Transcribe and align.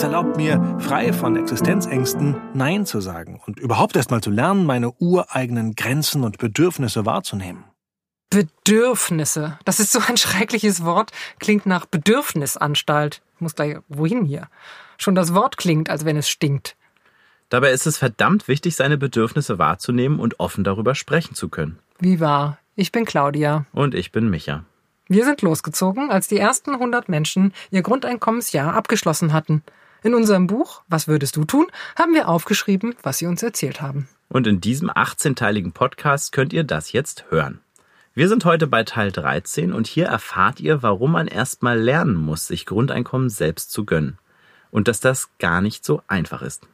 Es 0.00 0.04
erlaubt 0.04 0.38
mir, 0.38 0.78
frei 0.78 1.12
von 1.12 1.36
Existenzängsten 1.36 2.34
Nein 2.54 2.86
zu 2.86 3.02
sagen 3.02 3.38
und 3.44 3.60
überhaupt 3.60 3.96
erst 3.96 4.10
mal 4.10 4.22
zu 4.22 4.30
lernen, 4.30 4.64
meine 4.64 4.92
ureigenen 4.98 5.74
Grenzen 5.74 6.24
und 6.24 6.38
Bedürfnisse 6.38 7.04
wahrzunehmen. 7.04 7.64
Bedürfnisse. 8.30 9.58
Das 9.66 9.78
ist 9.78 9.92
so 9.92 10.00
ein 10.08 10.16
schreckliches 10.16 10.86
Wort. 10.86 11.10
Klingt 11.38 11.66
nach 11.66 11.84
Bedürfnisanstalt. 11.84 13.20
Ich 13.34 13.40
muss 13.42 13.54
gleich 13.54 13.76
wohin 13.88 14.24
hier. 14.24 14.48
Schon 14.96 15.14
das 15.14 15.34
Wort 15.34 15.58
klingt, 15.58 15.90
als 15.90 16.06
wenn 16.06 16.16
es 16.16 16.30
stinkt. 16.30 16.76
Dabei 17.50 17.70
ist 17.70 17.86
es 17.86 17.98
verdammt 17.98 18.48
wichtig, 18.48 18.76
seine 18.76 18.96
Bedürfnisse 18.96 19.58
wahrzunehmen 19.58 20.18
und 20.18 20.40
offen 20.40 20.64
darüber 20.64 20.94
sprechen 20.94 21.34
zu 21.34 21.50
können. 21.50 21.78
Wie 21.98 22.20
wahr? 22.20 22.56
Ich 22.74 22.90
bin 22.90 23.04
Claudia. 23.04 23.66
Und 23.72 23.94
ich 23.94 24.12
bin 24.12 24.30
Micha. 24.30 24.64
Wir 25.08 25.26
sind 25.26 25.42
losgezogen, 25.42 26.10
als 26.10 26.26
die 26.26 26.38
ersten 26.38 26.72
100 26.72 27.10
Menschen 27.10 27.52
ihr 27.70 27.82
Grundeinkommensjahr 27.82 28.72
abgeschlossen 28.72 29.34
hatten. 29.34 29.62
In 30.02 30.14
unserem 30.14 30.46
Buch 30.46 30.82
Was 30.88 31.08
würdest 31.08 31.36
du 31.36 31.44
tun? 31.44 31.66
haben 31.96 32.14
wir 32.14 32.28
aufgeschrieben, 32.28 32.94
was 33.02 33.18
sie 33.18 33.26
uns 33.26 33.42
erzählt 33.42 33.82
haben. 33.82 34.08
Und 34.28 34.46
in 34.46 34.60
diesem 34.60 34.90
18-teiligen 34.90 35.72
Podcast 35.72 36.32
könnt 36.32 36.52
ihr 36.52 36.64
das 36.64 36.92
jetzt 36.92 37.24
hören. 37.30 37.60
Wir 38.14 38.28
sind 38.28 38.44
heute 38.44 38.66
bei 38.66 38.82
Teil 38.82 39.12
13 39.12 39.72
und 39.72 39.86
hier 39.86 40.06
erfahrt 40.06 40.60
ihr, 40.60 40.82
warum 40.82 41.12
man 41.12 41.26
erstmal 41.26 41.78
lernen 41.78 42.16
muss, 42.16 42.46
sich 42.46 42.66
Grundeinkommen 42.66 43.28
selbst 43.28 43.72
zu 43.72 43.84
gönnen. 43.84 44.18
Und 44.70 44.88
dass 44.88 45.00
das 45.00 45.28
gar 45.38 45.60
nicht 45.60 45.84
so 45.84 46.02
einfach 46.06 46.42
ist. 46.42 46.66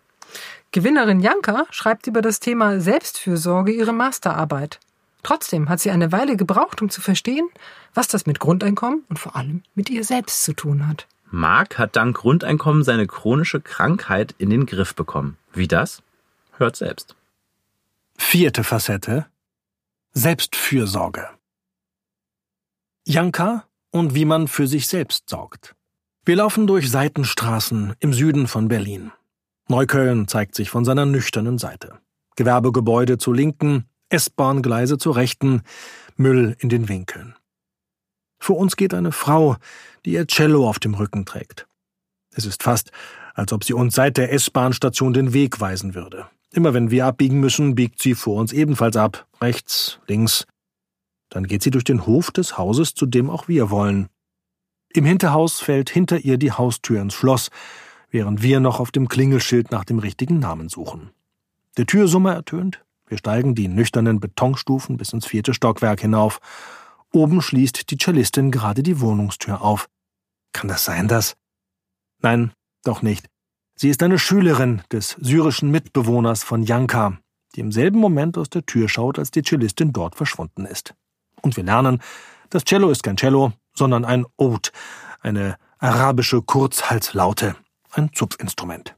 Gewinnerin 0.73 1.21
Janka 1.21 1.67
schreibt 1.71 2.07
über 2.07 2.23
das 2.23 2.41
Thema 2.41 2.81
Selbstfürsorge 2.81 3.73
ihre 3.73 3.93
Masterarbeit. 3.93 4.79
Trotzdem 5.23 5.69
hat 5.69 5.81
sie 5.81 5.91
eine 5.91 6.13
Weile 6.13 6.37
gebraucht, 6.37 6.83
um 6.83 6.91
zu 6.91 7.01
verstehen, 7.01 7.49
was 7.95 8.07
das 8.09 8.27
mit 8.27 8.39
Grundeinkommen 8.39 9.05
und 9.09 9.19
vor 9.19 9.35
allem 9.35 9.63
mit 9.75 9.91
ihr 9.91 10.05
selbst 10.05 10.45
zu 10.45 10.53
tun 10.53 10.87
hat. 10.87 11.07
Marc 11.37 11.77
hat 11.79 11.97
dank 11.97 12.17
Grundeinkommen 12.17 12.83
seine 12.83 13.07
chronische 13.07 13.61
Krankheit 13.61 14.35
in 14.39 14.49
den 14.49 14.65
Griff 14.65 14.95
bekommen. 14.95 15.37
Wie 15.53 15.69
das? 15.69 16.03
Hört 16.57 16.77
selbst. 16.77 17.15
Vierte 18.17 18.65
Facette. 18.65 19.27
Selbstfürsorge. 20.15 21.29
Janka 23.07 23.65
und 23.91 24.15
wie 24.15 24.25
man 24.25 24.49
für 24.49 24.67
sich 24.67 24.87
selbst 24.87 25.29
sorgt. 25.29 25.75
Wir 26.25 26.37
laufen 26.37 26.67
durch 26.67 26.91
Seitenstraßen 26.91 27.95
im 28.01 28.15
Süden 28.15 28.47
von 28.47 28.69
Berlin. 28.69 29.13
Neukölln 29.69 30.29
zeigt 30.29 30.55
sich 30.55 30.71
von 30.71 30.87
seiner 30.87 31.05
nüchternen 31.05 31.59
Seite. 31.59 31.99
Gewerbegebäude 32.37 33.19
zur 33.19 33.37
linken, 33.37 33.85
S-Bahn-Gleise 34.09 34.97
zur 34.97 35.17
rechten, 35.17 35.65
Müll 36.17 36.57
in 36.61 36.71
den 36.71 36.89
Winkeln. 36.89 37.35
Vor 38.39 38.59
uns 38.59 38.77
geht 38.77 38.95
eine 38.95 39.13
Frau, 39.13 39.57
die 40.05 40.13
ihr 40.13 40.27
Cello 40.27 40.69
auf 40.69 40.79
dem 40.79 40.95
Rücken 40.95 41.25
trägt. 41.25 41.67
Es 42.35 42.45
ist 42.45 42.63
fast, 42.63 42.91
als 43.35 43.53
ob 43.53 43.65
sie 43.65 43.73
uns 43.73 43.95
seit 43.95 44.17
der 44.17 44.33
S-Bahn-Station 44.33 45.13
den 45.13 45.33
Weg 45.33 45.61
weisen 45.61 45.95
würde. 45.95 46.27
Immer 46.53 46.75
wenn 46.75 46.91
wir 46.91 47.07
abbiegen 47.07 47.41
müssen, 47.41 47.75
biegt 47.75 48.01
sie 48.01 48.15
vor 48.15 48.41
uns 48.41 48.53
ebenfalls 48.53 48.97
ab, 48.97 49.27
rechts, 49.41 49.99
links. 50.07 50.47
Dann 51.29 51.47
geht 51.47 51.63
sie 51.63 51.71
durch 51.71 51.85
den 51.85 52.07
Hof 52.07 52.31
des 52.31 52.57
Hauses, 52.57 52.95
zu 52.95 53.07
dem 53.07 53.31
auch 53.31 53.49
wir 53.49 53.71
wollen. 53.71 54.09
Im 54.91 55.05
Hinterhaus 55.05 55.61
fällt 55.61 55.91
hinter 55.91 56.19
ihr 56.19 56.39
die 56.39 56.53
Haustür 56.53 57.01
ins 57.01 57.15
Schloss, 57.15 57.51
während 58.11 58.43
wir 58.43 58.61
noch 58.61 58.81
auf 58.81 58.91
dem 58.91 59.09
Klingelschild 59.09 59.71
nach 59.71 59.85
dem 59.85 59.99
richtigen 59.99 60.39
Namen 60.39 60.69
suchen. 60.69 61.11
Der 61.77 61.87
Türsummer 61.87 62.33
ertönt, 62.33 62.83
wir 63.07 63.19
steigen 63.19 63.55
die 63.55 63.69
nüchternen 63.69 64.21
Betonstufen 64.21 64.97
bis 64.97 65.13
ins 65.13 65.27
vierte 65.27 65.55
Stockwerk 65.55 66.01
hinauf. 66.01 66.41
Oben 67.17 67.41
schließt 67.41 67.91
die 67.91 67.97
Cellistin 67.97 68.51
gerade 68.51 68.83
die 68.83 69.01
Wohnungstür 69.01 69.63
auf. 69.63 69.89
Kann 70.53 70.69
das 70.69 70.85
sein, 70.85 71.09
dass? 71.09 71.35
Nein, 72.21 72.53
doch 72.85 73.01
nicht. 73.01 73.31
Sie 73.75 73.89
ist 73.89 74.03
eine 74.03 74.19
Schülerin 74.19 74.83
des 74.93 75.17
syrischen 75.19 75.71
Mitbewohners 75.71 76.45
von 76.45 76.63
Janka, 76.63 77.17
die 77.55 77.61
im 77.61 77.73
selben 77.73 78.01
Moment 78.01 78.37
aus 78.37 78.51
der 78.51 78.67
Tür 78.67 78.91
schaut, 78.91 79.19
als 79.19 79.31
die 79.31 79.43
Cellistin 79.43 79.95
dort 79.95 80.15
verschwunden 80.15 80.67
ist. 80.67 80.95
Und 81.41 81.57
wir 81.57 81.65
lernen, 81.65 82.03
das 82.51 82.65
Cello 82.65 82.91
ist 82.91 83.03
kein 83.03 83.17
Cello, 83.17 83.55
sondern 83.75 84.05
ein 84.05 84.27
Oud, 84.37 84.71
eine 85.23 85.57
arabische 85.79 86.43
Kurzhalslaute, 86.43 87.57
ein 87.93 88.13
Zupfinstrument. 88.13 88.95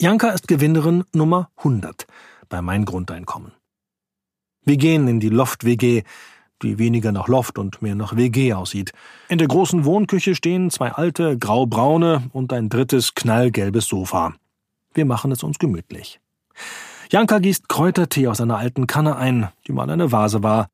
Janka 0.00 0.30
ist 0.30 0.48
Gewinnerin 0.48 1.04
Nummer 1.12 1.52
100 1.58 2.08
bei 2.48 2.60
Mein 2.60 2.84
Grundeinkommen. 2.84 3.52
Wir 4.64 4.78
gehen 4.78 5.06
in 5.06 5.20
die 5.20 5.28
Loft-WG, 5.28 6.02
die 6.62 6.78
weniger 6.78 7.12
nach 7.12 7.28
Loft 7.28 7.58
und 7.58 7.82
mehr 7.82 7.94
nach 7.94 8.16
WG 8.16 8.52
aussieht. 8.54 8.92
In 9.28 9.38
der 9.38 9.48
großen 9.48 9.84
Wohnküche 9.84 10.34
stehen 10.34 10.70
zwei 10.70 10.92
alte, 10.92 11.38
graubraune 11.38 12.22
und 12.32 12.52
ein 12.52 12.68
drittes 12.68 13.14
knallgelbes 13.14 13.86
Sofa. 13.86 14.34
Wir 14.94 15.04
machen 15.04 15.32
es 15.32 15.42
uns 15.42 15.58
gemütlich. 15.58 16.20
Janka 17.10 17.38
gießt 17.38 17.68
Kräutertee 17.68 18.28
aus 18.28 18.40
einer 18.40 18.58
alten 18.58 18.86
Kanne 18.86 19.16
ein, 19.16 19.48
die 19.66 19.72
mal 19.72 19.90
eine 19.90 20.12
Vase 20.12 20.42
war. 20.42 20.68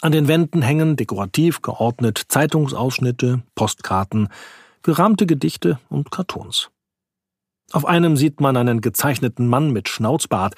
An 0.00 0.12
den 0.12 0.28
Wänden 0.28 0.62
hängen 0.62 0.96
dekorativ 0.96 1.60
geordnet 1.60 2.22
Zeitungsausschnitte, 2.28 3.42
Postkarten, 3.54 4.28
gerahmte 4.82 5.26
Gedichte 5.26 5.78
und 5.90 6.10
Kartons. 6.10 6.70
Auf 7.72 7.84
einem 7.84 8.16
sieht 8.16 8.40
man 8.40 8.56
einen 8.56 8.80
gezeichneten 8.80 9.46
Mann 9.46 9.70
mit 9.70 9.88
Schnauzbart, 9.88 10.54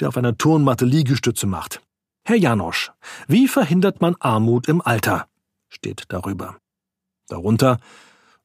der 0.00 0.08
auf 0.08 0.16
einer 0.16 0.38
Turnmatte 0.38 0.84
Liegestütze 0.84 1.46
macht. 1.46 1.82
Herr 2.26 2.36
Janosch, 2.36 2.90
wie 3.28 3.48
verhindert 3.48 4.00
man 4.00 4.16
Armut 4.18 4.66
im 4.66 4.80
Alter? 4.80 5.28
steht 5.68 6.04
darüber. 6.08 6.56
Darunter 7.28 7.78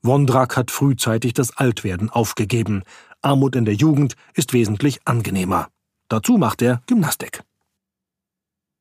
Wondrak 0.01 0.57
hat 0.57 0.69
frühzeitig 0.69 1.33
das 1.33 1.55
Altwerden 1.55 2.09
aufgegeben. 2.09 2.83
Armut 3.21 3.55
in 3.55 3.63
der 3.63 3.75
Jugend 3.75 4.17
ist 4.33 4.51
wesentlich 4.51 4.99
angenehmer. 5.05 5.69
Dazu 6.09 6.37
macht 6.37 6.61
er 6.61 6.81
Gymnastik. 6.87 7.41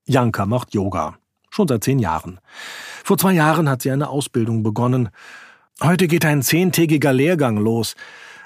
Janka 0.04 0.46
macht 0.46 0.74
Yoga. 0.74 1.16
Schon 1.48 1.68
seit 1.68 1.84
zehn 1.84 2.00
Jahren. 2.00 2.40
Vor 3.04 3.18
zwei 3.18 3.34
Jahren 3.34 3.68
hat 3.68 3.82
sie 3.82 3.92
eine 3.92 4.08
Ausbildung 4.08 4.64
begonnen. 4.64 5.10
Heute 5.80 6.08
geht 6.08 6.24
ein 6.24 6.42
zehntägiger 6.42 7.12
Lehrgang 7.12 7.56
los. 7.56 7.94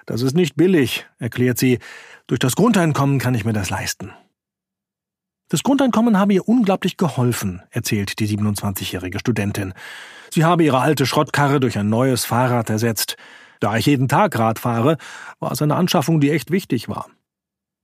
Das 0.05 0.21
ist 0.21 0.35
nicht 0.35 0.57
billig, 0.57 1.07
erklärt 1.19 1.59
sie. 1.59 1.79
Durch 2.27 2.41
das 2.41 2.57
Grundeinkommen 2.57 3.19
kann 3.19 3.35
ich 3.35 3.47
mir 3.47 3.55
das 3.55 3.71
leisten. 3.71 4.13
Das 5.53 5.63
Grundeinkommen 5.63 6.19
habe 6.19 6.33
ihr 6.33 6.49
unglaublich 6.49 6.97
geholfen, 6.97 7.61
erzählt 7.69 8.19
die 8.21 8.27
27-jährige 8.27 9.19
Studentin. 9.19 9.75
Sie 10.31 10.47
habe 10.47 10.65
ihre 10.65 10.81
alte 10.81 11.05
Schrottkarre 11.05 11.61
durch 11.61 11.77
ein 11.77 11.91
neues 11.91 12.25
Fahrrad 12.25 12.71
ersetzt. 12.71 13.19
Da 13.61 13.77
ich 13.77 13.85
jeden 13.85 14.09
Tag 14.09 14.39
Rad 14.39 14.59
fahre, 14.59 14.97
war 15.41 15.53
es 15.53 15.61
eine 15.61 15.77
Anschaffung, 15.77 16.21
die 16.21 16.31
echt 16.31 16.51
wichtig 16.51 16.89
war. 16.89 17.11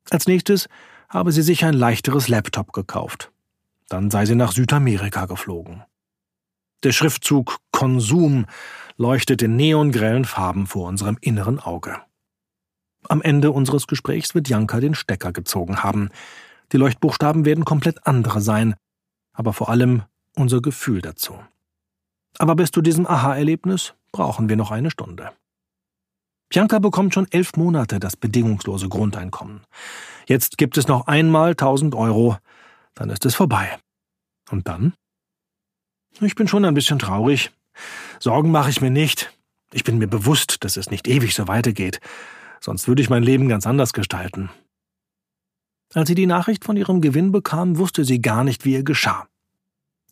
Als 0.08 0.26
nächstes 0.26 0.70
habe 1.10 1.30
sie 1.30 1.42
sich 1.42 1.62
ein 1.62 1.74
leichteres 1.74 2.28
Laptop 2.28 2.72
gekauft. 2.72 3.32
Dann 3.90 4.10
sei 4.10 4.24
sie 4.24 4.34
nach 4.34 4.52
Südamerika 4.52 5.26
geflogen. 5.26 5.84
Der 6.84 6.92
Schriftzug 6.92 7.58
Konsum 7.70 8.46
leuchtet 8.96 9.42
in 9.42 9.56
neongrellen 9.56 10.24
Farben 10.24 10.66
vor 10.66 10.88
unserem 10.88 11.18
inneren 11.20 11.60
Auge. 11.60 12.00
Am 13.10 13.20
Ende 13.20 13.50
unseres 13.50 13.86
Gesprächs 13.86 14.34
wird 14.34 14.48
Janka 14.48 14.80
den 14.80 14.94
Stecker 14.94 15.32
gezogen 15.32 15.82
haben. 15.82 16.08
Die 16.72 16.76
Leuchtbuchstaben 16.76 17.44
werden 17.44 17.64
komplett 17.64 18.06
andere 18.06 18.40
sein, 18.40 18.74
aber 19.32 19.52
vor 19.52 19.68
allem 19.68 20.02
unser 20.34 20.60
Gefühl 20.60 21.00
dazu. 21.00 21.38
Aber 22.38 22.56
bis 22.56 22.70
zu 22.70 22.82
diesem 22.82 23.06
Aha-Erlebnis 23.06 23.94
brauchen 24.12 24.48
wir 24.48 24.56
noch 24.56 24.70
eine 24.70 24.90
Stunde. 24.90 25.32
Bianca 26.50 26.78
bekommt 26.78 27.14
schon 27.14 27.30
elf 27.30 27.56
Monate 27.56 27.98
das 27.98 28.16
bedingungslose 28.16 28.88
Grundeinkommen. 28.88 29.62
Jetzt 30.26 30.56
gibt 30.56 30.78
es 30.78 30.88
noch 30.88 31.06
einmal 31.06 31.50
1000 31.50 31.94
Euro, 31.94 32.36
dann 32.94 33.10
ist 33.10 33.26
es 33.26 33.34
vorbei. 33.34 33.78
Und 34.50 34.68
dann? 34.68 34.94
Ich 36.20 36.34
bin 36.34 36.48
schon 36.48 36.64
ein 36.64 36.74
bisschen 36.74 36.98
traurig. 36.98 37.50
Sorgen 38.18 38.50
mache 38.50 38.70
ich 38.70 38.80
mir 38.80 38.90
nicht. 38.90 39.32
Ich 39.72 39.84
bin 39.84 39.98
mir 39.98 40.08
bewusst, 40.08 40.64
dass 40.64 40.76
es 40.76 40.90
nicht 40.90 41.06
ewig 41.06 41.34
so 41.34 41.48
weitergeht 41.48 42.00
sonst 42.60 42.88
würde 42.88 43.02
ich 43.02 43.10
mein 43.10 43.22
Leben 43.22 43.48
ganz 43.48 43.66
anders 43.66 43.92
gestalten. 43.92 44.50
Als 45.94 46.08
sie 46.08 46.14
die 46.14 46.26
Nachricht 46.26 46.64
von 46.64 46.76
ihrem 46.76 47.00
Gewinn 47.00 47.32
bekam, 47.32 47.78
wusste 47.78 48.04
sie 48.04 48.20
gar 48.20 48.44
nicht, 48.44 48.64
wie 48.64 48.74
ihr 48.74 48.82
geschah. 48.82 49.26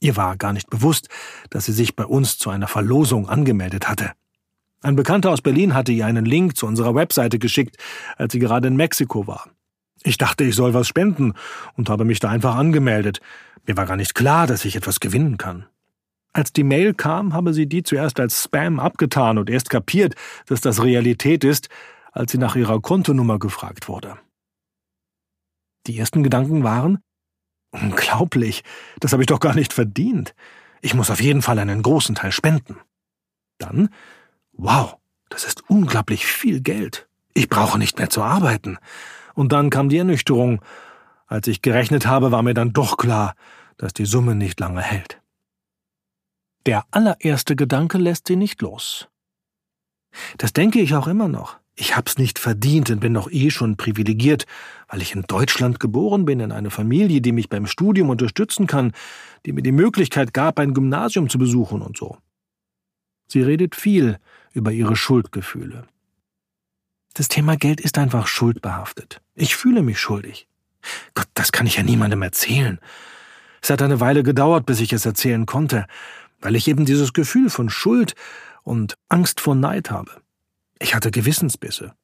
Ihr 0.01 0.17
war 0.17 0.37
gar 0.37 0.53
nicht 0.53 0.71
bewusst, 0.71 1.09
dass 1.51 1.67
sie 1.67 1.73
sich 1.73 1.97
bei 1.97 2.05
uns 2.05 2.39
zu 2.39 2.51
einer 2.51 2.69
Verlosung 2.69 3.29
angemeldet 3.29 3.89
hatte. 3.89 4.13
Ein 4.83 4.97
Bekannter 4.97 5.31
aus 5.31 5.43
Berlin 5.43 5.75
hatte 5.75 5.93
ihr 5.93 6.07
einen 6.07 6.25
Link 6.25 6.57
zu 6.57 6.67
unserer 6.67 6.95
Webseite 6.95 7.39
geschickt, 7.39 7.77
als 8.17 8.33
sie 8.33 8.39
gerade 8.39 8.69
in 8.69 8.77
Mexiko 8.77 9.27
war. 9.27 9.51
Ich 10.03 10.19
dachte, 10.19 10.45
ich 10.45 10.55
soll 10.55 10.75
was 10.75 10.87
spenden 10.87 11.35
und 11.75 11.89
habe 11.89 12.05
mich 12.05 12.21
da 12.21 12.29
einfach 12.31 12.57
angemeldet. 12.57 13.21
Mir 13.67 13.77
war 13.77 13.87
gar 13.87 13.97
nicht 13.97 14.15
klar, 14.15 14.47
dass 14.47 14.65
ich 14.65 14.77
etwas 14.77 15.01
gewinnen 15.01 15.39
kann. 15.39 15.67
Als 16.33 16.53
die 16.53 16.65
Mail 16.65 16.95
kam, 16.95 17.33
habe 17.33 17.55
sie 17.55 17.67
die 17.67 17.83
zuerst 17.83 18.21
als 18.21 18.45
Spam 18.45 18.79
abgetan 18.79 19.39
und 19.39 19.51
erst 19.51 19.71
kapiert, 19.71 20.15
dass 20.47 20.61
das 20.61 20.83
Realität 20.83 21.45
ist, 21.45 21.69
als 22.13 22.33
sie 22.33 22.39
nach 22.39 22.57
ihrer 22.57 22.81
Kontonummer 22.81 23.39
gefragt 23.39 23.89
wurde. 23.89 24.19
Die 25.87 25.99
ersten 25.99 26.23
Gedanken 26.23 26.63
waren 26.63 26.99
Unglaublich, 27.73 28.63
das 29.01 29.13
habe 29.13 29.23
ich 29.23 29.27
doch 29.27 29.41
gar 29.41 29.55
nicht 29.55 29.73
verdient. 29.73 30.35
Ich 30.81 30.95
muss 30.95 31.11
auf 31.11 31.21
jeden 31.21 31.43
Fall 31.43 31.59
einen 31.59 31.83
großen 31.83 32.15
Teil 32.15 32.33
spenden. 32.33 32.79
Dann 33.59 33.91
Wow, 34.53 34.97
Das 35.29 35.45
ist 35.45 35.69
unglaublich 35.69 36.25
viel 36.25 36.61
Geld. 36.61 37.09
Ich 37.35 37.49
brauche 37.49 37.79
nicht 37.79 37.99
mehr 37.99 38.09
zu 38.09 38.23
arbeiten. 38.23 38.79
Und 39.35 39.53
dann 39.53 39.71
kam 39.71 39.89
die 39.89 39.99
Ernüchterung. 39.99 40.63
Als 41.27 41.49
ich 41.49 41.61
gerechnet 41.61 42.07
habe, 42.07 42.31
war 42.31 42.43
mir 42.43 42.55
dann 42.55 42.73
doch 42.73 42.97
klar, 42.97 43.35
dass 43.77 43.93
die 43.93 44.07
Summe 44.07 44.35
nicht 44.35 44.59
lange 44.61 44.81
hält. 44.81 45.21
Der 46.65 46.85
allererste 46.93 47.57
Gedanke 47.57 47.99
lässt 47.99 48.29
sie 48.29 48.37
nicht 48.37 48.63
los. 48.63 49.09
Das 50.39 50.53
denke 50.53 50.81
ich 50.81 50.95
auch 50.95 51.09
immer 51.09 51.29
noch. 51.29 51.59
Ich 51.79 51.95
hab's 51.95 52.17
nicht 52.17 52.39
verdient 52.39 52.89
und 52.91 53.01
bin 53.01 53.13
doch 53.13 53.31
eh 53.31 53.51
schon 53.51 53.77
privilegiert, 53.77 54.47
weil 54.89 55.03
ich 55.03 55.15
in 55.15 55.23
Deutschland 55.23 55.79
geboren 55.79 56.25
bin, 56.25 56.41
in 56.41 56.51
einer 56.51 56.71
Familie, 56.71 57.21
die 57.21 57.33
mich 57.33 57.51
beim 57.51 57.67
Studium 57.67 58.09
unterstützen 58.09 58.67
kann, 58.67 58.93
die 59.45 59.53
mir 59.53 59.63
die 59.63 59.73
Möglichkeit 59.73 60.33
gab, 60.33 60.59
ein 60.59 60.73
Gymnasium 60.73 61.29
zu 61.29 61.39
besuchen 61.39 61.83
und 61.83 61.99
so. 61.99 62.17
Sie 63.29 63.43
redet 63.43 63.77
viel 63.77 64.19
über 64.55 64.73
ihre 64.73 64.97
Schuldgefühle. 64.97 65.87
Das 67.13 67.29
Thema 67.29 67.57
Geld 67.57 67.81
ist 67.81 67.99
einfach 67.99 68.27
schuldbehaftet. 68.27 69.21
Ich 69.35 69.55
fühle 69.55 69.83
mich 69.83 70.01
schuldig. 70.01 70.49
Gott, 71.15 71.29
das 71.35 71.53
kann 71.53 71.67
ich 71.67 71.77
ja 71.77 71.83
niemandem 71.83 72.23
erzählen. 72.23 72.79
Es 73.61 73.69
hat 73.69 73.83
eine 73.83 74.01
Weile 74.01 74.23
gedauert, 74.23 74.65
bis 74.65 74.81
ich 74.81 74.93
es 74.95 75.05
erzählen 75.05 75.45
konnte, 75.45 75.87
weil 76.41 76.57
ich 76.57 76.69
eben 76.69 76.87
dieses 76.87 77.13
Gefühl 77.13 77.51
von 77.51 77.69
Schuld 77.69 78.15
und 78.63 78.97
Angst 79.09 79.41
vor 79.41 79.55
Neid 79.55 79.91
habe. 79.91 80.23
Ich 80.79 80.95
hatte 80.95 81.11
Gewissensbisse. 81.11 81.95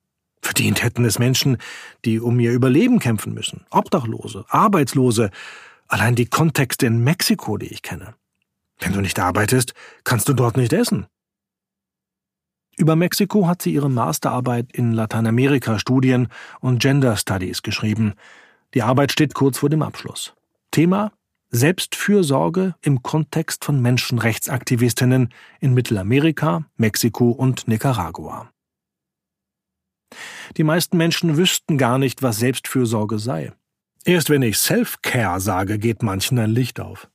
Verdient 0.41 0.83
hätten 0.83 1.05
es 1.05 1.19
Menschen, 1.19 1.59
die 2.05 2.19
um 2.19 2.41
ihr 2.41 2.53
Überleben 2.53 2.99
kämpfen 2.99 3.33
müssen. 3.33 3.65
Obdachlose, 3.71 4.45
Arbeitslose, 4.49 5.31
allein 5.87 6.17
die 6.17 6.27
Kontexte 6.27 6.87
in 6.87 7.05
Mexiko, 7.05 7.57
die 7.57 7.73
ich 7.73 7.83
kenne. 7.83 8.15
Wenn 8.81 8.93
du 8.93 9.01
nicht 9.01 9.19
arbeitest, 9.21 9.75
kannst 10.03 10.29
du 10.29 10.33
dort 10.33 10.57
nicht 10.57 10.73
essen. 10.73 11.07
Über 12.77 12.97
Mexiko 12.97 13.47
hat 13.47 13.63
sie 13.63 13.73
ihre 13.73 13.91
Masterarbeit 13.91 14.73
in 14.73 14.93
Lateinamerika-Studien 14.93 16.29
und 16.61 16.81
Gender 16.81 17.17
Studies 17.17 17.63
geschrieben. 17.63 18.15
Die 18.75 18.83
Arbeit 18.83 19.13
steht 19.13 19.35
kurz 19.35 19.59
vor 19.59 19.69
dem 19.69 19.83
Abschluss. 19.83 20.35
Thema 20.71 21.13
Selbstfürsorge 21.51 22.75
im 22.81 23.03
Kontext 23.03 23.67
von 23.67 23.81
Menschenrechtsaktivistinnen 23.83 25.29
in 25.61 25.75
Mittelamerika, 25.75 26.65
Mexiko 26.77 27.31
und 27.31 27.69
Nicaragua. 27.69 28.52
Die 30.57 30.65
meisten 30.65 30.97
Menschen 30.97 31.37
wüssten 31.37 31.79
gar 31.79 31.99
nicht, 31.99 32.23
was 32.23 32.39
Selbstfürsorge 32.39 33.19
sei. 33.19 33.53
Erst 34.05 34.31
wenn 34.31 34.43
ich 34.43 34.59
Self-Care 34.59 35.41
sage, 35.41 35.79
geht 35.79 36.03
manchen 36.03 36.39
ein 36.39 36.51
Licht 36.51 36.81
auf. 36.81 37.09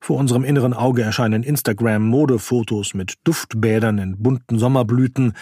Vor 0.00 0.18
unserem 0.18 0.44
inneren 0.44 0.74
Auge 0.74 1.02
erscheinen 1.02 1.42
Instagram-Modefotos 1.42 2.94
mit 2.94 3.14
Duftbädern 3.24 3.98
in 3.98 4.22
bunten 4.22 4.58
Sommerblüten 4.58 5.32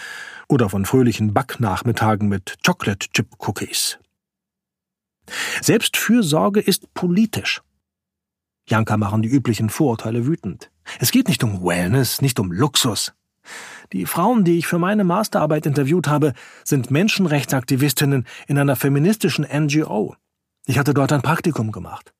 oder 0.47 0.69
von 0.69 0.85
fröhlichen 0.85 1.33
Backnachmittagen 1.33 2.29
mit 2.29 2.57
Chocolate-Chip-Cookies. 2.65 3.99
Selbstfürsorge 5.61 6.61
ist 6.61 6.93
politisch. 6.93 7.61
Janka 8.67 8.97
machen 8.97 9.21
die 9.21 9.29
üblichen 9.29 9.69
Vorurteile 9.69 10.25
wütend. 10.25 10.71
Es 10.99 11.11
geht 11.11 11.27
nicht 11.27 11.43
um 11.43 11.63
Wellness, 11.63 12.21
nicht 12.21 12.39
um 12.39 12.51
Luxus. 12.51 13.13
Die 13.93 14.05
Frauen, 14.05 14.43
die 14.43 14.57
ich 14.57 14.67
für 14.67 14.79
meine 14.79 15.03
Masterarbeit 15.03 15.65
interviewt 15.65 16.07
habe, 16.07 16.33
sind 16.63 16.91
Menschenrechtsaktivistinnen 16.91 18.25
in 18.47 18.57
einer 18.57 18.75
feministischen 18.75 19.45
NGO. 19.45 20.15
Ich 20.65 20.79
hatte 20.79 20.93
dort 20.93 21.11
ein 21.11 21.21
Praktikum 21.21 21.71
gemacht. 21.71 22.13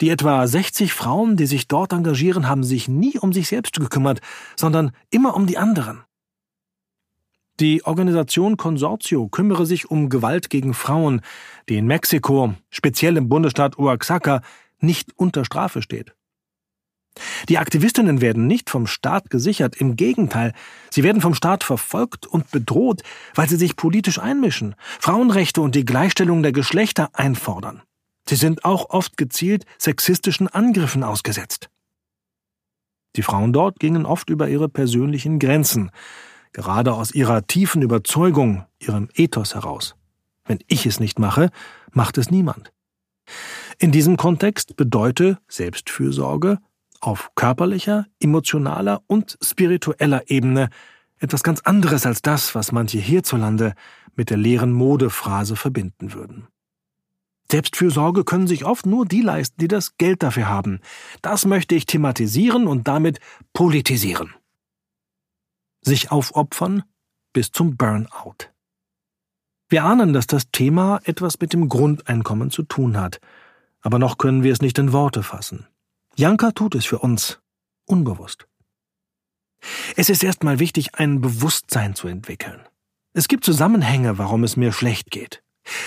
Die 0.00 0.10
etwa 0.10 0.46
60 0.46 0.92
Frauen, 0.92 1.36
die 1.36 1.46
sich 1.46 1.68
dort 1.68 1.92
engagieren, 1.92 2.48
haben 2.48 2.64
sich 2.64 2.88
nie 2.88 3.18
um 3.18 3.32
sich 3.32 3.48
selbst 3.48 3.78
gekümmert, 3.78 4.20
sondern 4.56 4.92
immer 5.10 5.34
um 5.34 5.46
die 5.46 5.58
anderen. 5.58 6.02
Die 7.58 7.86
Organisation 7.86 8.58
Consortio 8.58 9.28
kümmere 9.28 9.64
sich 9.64 9.90
um 9.90 10.10
Gewalt 10.10 10.50
gegen 10.50 10.74
Frauen, 10.74 11.22
die 11.70 11.78
in 11.78 11.86
Mexiko, 11.86 12.54
speziell 12.68 13.16
im 13.16 13.30
Bundesstaat 13.30 13.78
Oaxaca, 13.78 14.42
nicht 14.78 15.16
unter 15.16 15.44
Strafe 15.46 15.80
steht. 15.80 16.15
Die 17.48 17.58
Aktivistinnen 17.58 18.20
werden 18.20 18.46
nicht 18.46 18.70
vom 18.70 18.86
Staat 18.86 19.30
gesichert, 19.30 19.76
im 19.76 19.96
Gegenteil, 19.96 20.52
sie 20.90 21.02
werden 21.02 21.22
vom 21.22 21.34
Staat 21.34 21.64
verfolgt 21.64 22.26
und 22.26 22.50
bedroht, 22.50 23.02
weil 23.34 23.48
sie 23.48 23.56
sich 23.56 23.76
politisch 23.76 24.18
einmischen, 24.18 24.74
Frauenrechte 25.00 25.60
und 25.60 25.74
die 25.74 25.84
Gleichstellung 25.84 26.42
der 26.42 26.52
Geschlechter 26.52 27.10
einfordern. 27.12 27.82
Sie 28.28 28.36
sind 28.36 28.64
auch 28.64 28.90
oft 28.90 29.16
gezielt 29.16 29.64
sexistischen 29.78 30.48
Angriffen 30.48 31.04
ausgesetzt. 31.04 31.70
Die 33.14 33.22
Frauen 33.22 33.52
dort 33.52 33.78
gingen 33.78 34.04
oft 34.04 34.28
über 34.28 34.48
ihre 34.48 34.68
persönlichen 34.68 35.38
Grenzen, 35.38 35.90
gerade 36.52 36.92
aus 36.92 37.12
ihrer 37.12 37.46
tiefen 37.46 37.82
Überzeugung, 37.82 38.66
ihrem 38.78 39.08
Ethos 39.14 39.54
heraus. 39.54 39.94
Wenn 40.44 40.58
ich 40.66 40.86
es 40.86 41.00
nicht 41.00 41.18
mache, 41.18 41.50
macht 41.92 42.18
es 42.18 42.30
niemand. 42.30 42.72
In 43.78 43.92
diesem 43.92 44.16
Kontext 44.16 44.76
bedeutet 44.76 45.38
Selbstfürsorge 45.48 46.58
auf 47.02 47.30
körperlicher, 47.34 48.06
emotionaler 48.20 49.02
und 49.06 49.38
spiritueller 49.42 50.30
Ebene 50.30 50.70
etwas 51.18 51.42
ganz 51.42 51.60
anderes 51.60 52.06
als 52.06 52.22
das, 52.22 52.54
was 52.54 52.72
manche 52.72 52.98
hierzulande 52.98 53.74
mit 54.14 54.30
der 54.30 54.36
leeren 54.36 54.72
Modephrase 54.72 55.56
verbinden 55.56 56.12
würden. 56.12 56.48
Selbstfürsorge 57.50 58.24
können 58.24 58.46
sich 58.46 58.64
oft 58.64 58.86
nur 58.86 59.06
die 59.06 59.20
leisten, 59.20 59.60
die 59.60 59.68
das 59.68 59.96
Geld 59.98 60.22
dafür 60.22 60.48
haben. 60.48 60.80
Das 61.22 61.44
möchte 61.44 61.74
ich 61.74 61.86
thematisieren 61.86 62.66
und 62.66 62.88
damit 62.88 63.20
politisieren. 63.52 64.34
Sich 65.82 66.10
aufopfern 66.10 66.82
bis 67.32 67.52
zum 67.52 67.76
Burnout. 67.76 68.50
Wir 69.68 69.84
ahnen, 69.84 70.12
dass 70.12 70.26
das 70.26 70.50
Thema 70.50 71.00
etwas 71.04 71.40
mit 71.40 71.52
dem 71.52 71.68
Grundeinkommen 71.68 72.50
zu 72.50 72.62
tun 72.62 72.98
hat, 72.98 73.20
aber 73.80 73.98
noch 73.98 74.18
können 74.18 74.42
wir 74.42 74.52
es 74.52 74.60
nicht 74.60 74.78
in 74.78 74.92
Worte 74.92 75.22
fassen. 75.22 75.66
Janka 76.18 76.52
tut 76.52 76.74
es 76.74 76.86
für 76.86 76.98
uns, 77.00 77.40
unbewusst. 77.84 78.46
Es 79.96 80.08
ist 80.08 80.24
erstmal 80.24 80.58
wichtig, 80.58 80.94
ein 80.94 81.20
Bewusstsein 81.20 81.94
zu 81.94 82.08
entwickeln. 82.08 82.60
Es 83.12 83.28
gibt 83.28 83.44
Zusammenhänge, 83.44 84.16
warum 84.16 84.42
es 84.42 84.56
mir 84.56 84.72
schlecht 84.72 85.10
geht. 85.10 85.42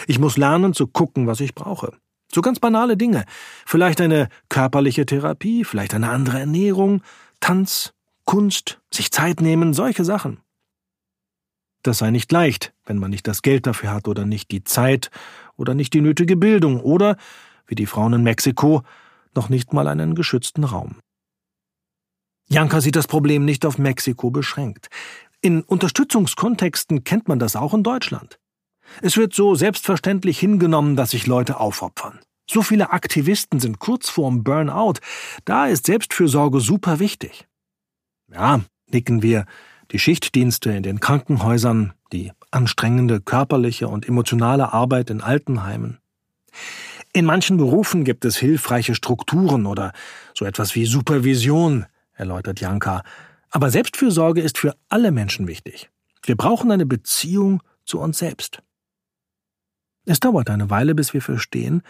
Ich 0.06 0.20
muss 0.20 0.38
lernen 0.38 0.76
zu 0.76 0.86
gucken, 0.86 1.26
was 1.26 1.40
ich 1.40 1.56
brauche. 1.56 1.98
So 2.32 2.42
ganz 2.42 2.60
banale 2.60 2.96
Dinge. 2.96 3.26
Vielleicht 3.66 4.02
eine 4.02 4.30
körperliche 4.50 5.08
Therapie, 5.08 5.64
vielleicht 5.64 5.96
eine 5.96 6.10
andere 6.12 6.40
Ernährung, 6.40 7.02
Tanz, 7.40 7.94
Kunst, 8.26 8.80
sich 8.94 9.12
Zeit 9.12 9.42
nehmen, 9.42 9.74
solche 9.74 10.06
Sachen. 10.06 10.42
Das 11.82 11.98
sei 12.00 12.12
nicht 12.12 12.32
leicht, 12.32 12.72
wenn 12.86 13.00
man 13.00 13.10
nicht 13.10 13.28
das 13.28 13.42
Geld 13.42 13.66
dafür 13.66 13.92
hat 13.92 14.08
oder 14.08 14.26
nicht 14.26 14.52
die 14.52 14.64
Zeit 14.64 15.10
oder 15.58 15.74
nicht 15.74 15.94
die 15.94 16.02
nötige 16.02 16.36
Bildung 16.36 16.82
oder, 16.82 17.18
wie 17.66 17.76
die 17.76 17.88
Frauen 17.88 18.14
in 18.14 18.22
Mexiko, 18.24 18.84
noch 19.36 19.50
nicht 19.50 19.74
mal 19.74 19.88
einen 19.88 20.16
geschützten 20.16 20.64
Raum. 20.64 21.00
Janka 22.48 22.82
sieht 22.82 22.96
das 22.96 23.08
Problem 23.08 23.46
nicht 23.46 23.66
auf 23.66 23.78
Mexiko 23.78 24.32
beschränkt. 24.32 24.88
In 25.42 25.62
Unterstützungskontexten 25.62 27.04
kennt 27.04 27.28
man 27.28 27.40
das 27.40 27.56
auch 27.56 27.74
in 27.74 27.84
Deutschland. 27.84 28.40
Es 29.02 29.18
wird 29.18 29.34
so 29.34 29.56
selbstverständlich 29.56 30.40
hingenommen, 30.40 30.96
dass 30.96 31.12
sich 31.12 31.28
Leute 31.28 31.60
aufopfern. 31.60 32.20
So 32.50 32.64
viele 32.64 32.92
Aktivisten 32.92 33.60
sind 33.60 33.78
kurz 33.78 34.10
vorm 34.10 34.44
Burnout. 34.44 34.96
Da 35.46 35.68
ist 35.68 35.86
Selbstfürsorge 35.86 36.60
super 36.60 37.00
wichtig. 37.00 37.48
Ja, 38.32 38.62
nicken 38.88 39.22
wir. 39.22 39.46
Die 39.92 40.00
Schichtdienste 40.00 40.72
in 40.72 40.84
den 40.84 41.00
Krankenhäusern, 41.00 41.94
die 42.12 42.32
anstrengende 42.52 43.22
körperliche 43.22 43.88
und 43.88 44.08
emotionale 44.08 44.74
Arbeit 44.74 45.12
in 45.12 45.22
Altenheimen. 45.22 46.00
In 47.12 47.26
manchen 47.26 47.58
Berufen 47.58 48.04
gibt 48.04 48.24
es 48.26 48.38
hilfreiche 48.38 48.94
Strukturen 48.94 49.66
oder 49.66 49.94
so 50.36 50.46
etwas 50.46 50.76
wie 50.76 50.86
Supervision, 50.86 51.86
erläutert 52.14 52.62
Janka. 52.62 53.04
Aber 53.50 53.72
Selbstfürsorge 53.72 54.42
ist 54.42 54.58
für 54.58 54.76
alle 54.90 55.12
Menschen 55.12 55.48
wichtig. 55.48 55.90
Wir 56.24 56.36
brauchen 56.36 56.72
eine 56.72 56.86
Beziehung 56.86 57.64
zu 57.86 58.00
uns 58.00 58.20
selbst. 58.20 58.62
Es 60.06 60.20
dauert 60.20 60.50
eine 60.50 60.70
Weile, 60.70 60.94
bis 60.94 61.14
wir 61.14 61.22
verstehen, 61.22 61.82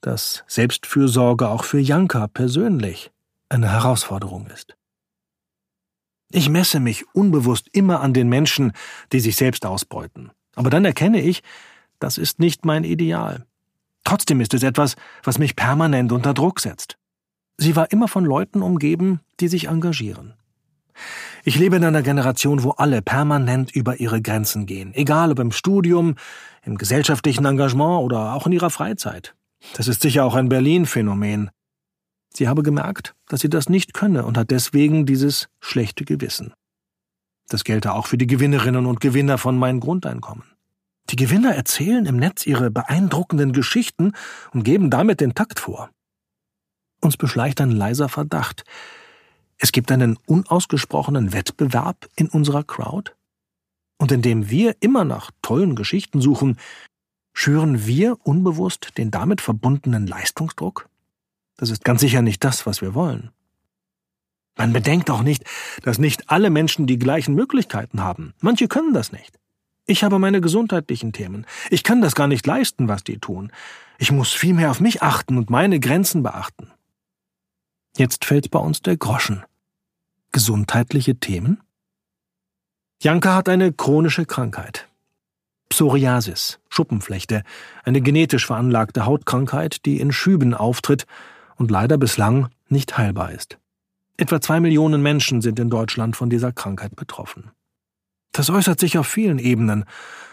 dass 0.00 0.44
Selbstfürsorge 0.48 1.48
auch 1.48 1.64
für 1.64 1.78
Janka 1.78 2.26
persönlich 2.26 3.12
eine 3.48 3.70
Herausforderung 3.70 4.46
ist. 4.48 4.76
Ich 6.30 6.48
messe 6.48 6.80
mich 6.80 7.04
unbewusst 7.14 7.68
immer 7.72 8.00
an 8.00 8.12
den 8.12 8.28
Menschen, 8.28 8.72
die 9.12 9.20
sich 9.20 9.36
selbst 9.36 9.64
ausbeuten. 9.66 10.32
Aber 10.56 10.68
dann 10.68 10.84
erkenne 10.84 11.20
ich, 11.20 11.42
das 12.00 12.18
ist 12.18 12.40
nicht 12.40 12.64
mein 12.64 12.82
Ideal. 12.82 13.46
Trotzdem 14.04 14.40
ist 14.40 14.54
es 14.54 14.62
etwas, 14.62 14.96
was 15.22 15.38
mich 15.38 15.56
permanent 15.56 16.12
unter 16.12 16.34
Druck 16.34 16.60
setzt. 16.60 16.96
Sie 17.56 17.76
war 17.76 17.90
immer 17.90 18.08
von 18.08 18.24
Leuten 18.24 18.62
umgeben, 18.62 19.20
die 19.40 19.48
sich 19.48 19.68
engagieren. 19.68 20.34
Ich 21.44 21.58
lebe 21.58 21.76
in 21.76 21.84
einer 21.84 22.02
Generation, 22.02 22.62
wo 22.62 22.70
alle 22.70 23.02
permanent 23.02 23.74
über 23.74 24.00
ihre 24.00 24.22
Grenzen 24.22 24.66
gehen, 24.66 24.94
egal 24.94 25.32
ob 25.32 25.38
im 25.38 25.52
Studium, 25.52 26.14
im 26.62 26.78
gesellschaftlichen 26.78 27.44
Engagement 27.44 28.02
oder 28.02 28.34
auch 28.34 28.46
in 28.46 28.52
ihrer 28.52 28.70
Freizeit. 28.70 29.34
Das 29.76 29.88
ist 29.88 30.02
sicher 30.02 30.24
auch 30.24 30.34
ein 30.34 30.48
Berlin-Phänomen. 30.48 31.50
Sie 32.32 32.48
habe 32.48 32.62
gemerkt, 32.62 33.14
dass 33.28 33.40
sie 33.40 33.50
das 33.50 33.68
nicht 33.68 33.94
könne 33.94 34.24
und 34.24 34.36
hat 34.36 34.50
deswegen 34.50 35.06
dieses 35.06 35.48
schlechte 35.60 36.04
Gewissen. 36.04 36.52
Das 37.48 37.64
gelte 37.64 37.92
auch 37.92 38.06
für 38.06 38.18
die 38.18 38.26
Gewinnerinnen 38.26 38.86
und 38.86 39.00
Gewinner 39.00 39.38
von 39.38 39.58
meinem 39.58 39.80
Grundeinkommen. 39.80 40.44
Die 41.10 41.16
Gewinner 41.16 41.54
erzählen 41.54 42.06
im 42.06 42.16
Netz 42.16 42.46
ihre 42.46 42.70
beeindruckenden 42.70 43.52
Geschichten 43.52 44.12
und 44.52 44.64
geben 44.64 44.90
damit 44.90 45.20
den 45.20 45.34
Takt 45.34 45.60
vor. 45.60 45.90
Uns 47.00 47.16
beschleicht 47.16 47.60
ein 47.60 47.70
leiser 47.70 48.08
Verdacht. 48.08 48.64
Es 49.58 49.72
gibt 49.72 49.92
einen 49.92 50.18
unausgesprochenen 50.26 51.32
Wettbewerb 51.32 52.08
in 52.16 52.28
unserer 52.28 52.64
Crowd? 52.64 53.12
Und 53.98 54.10
indem 54.10 54.50
wir 54.50 54.76
immer 54.80 55.04
nach 55.04 55.30
tollen 55.42 55.76
Geschichten 55.76 56.20
suchen, 56.20 56.58
schüren 57.32 57.86
wir 57.86 58.18
unbewusst 58.24 58.96
den 58.98 59.10
damit 59.10 59.40
verbundenen 59.40 60.06
Leistungsdruck? 60.06 60.88
Das 61.56 61.70
ist 61.70 61.84
ganz 61.84 62.00
sicher 62.00 62.22
nicht 62.22 62.42
das, 62.42 62.66
was 62.66 62.80
wir 62.80 62.94
wollen. 62.94 63.30
Man 64.56 64.72
bedenkt 64.72 65.10
auch 65.10 65.22
nicht, 65.22 65.44
dass 65.82 65.98
nicht 65.98 66.30
alle 66.30 66.50
Menschen 66.50 66.86
die 66.86 66.98
gleichen 66.98 67.34
Möglichkeiten 67.34 68.02
haben. 68.02 68.34
Manche 68.40 68.68
können 68.68 68.94
das 68.94 69.12
nicht. 69.12 69.38
Ich 69.86 70.02
habe 70.02 70.18
meine 70.18 70.40
gesundheitlichen 70.40 71.12
Themen. 71.12 71.46
Ich 71.70 71.82
kann 71.82 72.00
das 72.00 72.14
gar 72.14 72.26
nicht 72.26 72.46
leisten, 72.46 72.88
was 72.88 73.04
die 73.04 73.18
tun. 73.18 73.52
Ich 73.98 74.10
muss 74.10 74.32
viel 74.32 74.54
mehr 74.54 74.70
auf 74.70 74.80
mich 74.80 75.02
achten 75.02 75.36
und 75.36 75.50
meine 75.50 75.78
Grenzen 75.78 76.22
beachten. 76.22 76.70
Jetzt 77.96 78.24
fällt 78.24 78.50
bei 78.50 78.58
uns 78.58 78.80
der 78.80 78.96
Groschen. 78.96 79.44
Gesundheitliche 80.32 81.16
Themen? 81.16 81.60
Janka 83.00 83.36
hat 83.36 83.48
eine 83.48 83.72
chronische 83.72 84.24
Krankheit. 84.24 84.88
Psoriasis, 85.68 86.60
Schuppenflechte, 86.68 87.42
eine 87.84 88.00
genetisch 88.00 88.46
veranlagte 88.46 89.06
Hautkrankheit, 89.06 89.84
die 89.84 90.00
in 90.00 90.12
Schüben 90.12 90.54
auftritt 90.54 91.06
und 91.56 91.70
leider 91.70 91.98
bislang 91.98 92.48
nicht 92.68 92.96
heilbar 92.96 93.32
ist. 93.32 93.58
Etwa 94.16 94.40
zwei 94.40 94.60
Millionen 94.60 95.02
Menschen 95.02 95.42
sind 95.42 95.58
in 95.58 95.70
Deutschland 95.70 96.16
von 96.16 96.30
dieser 96.30 96.52
Krankheit 96.52 96.96
betroffen. 96.96 97.50
Das 98.34 98.50
äußert 98.50 98.80
sich 98.80 98.98
auf 98.98 99.06
vielen 99.06 99.38
Ebenen. 99.38 99.84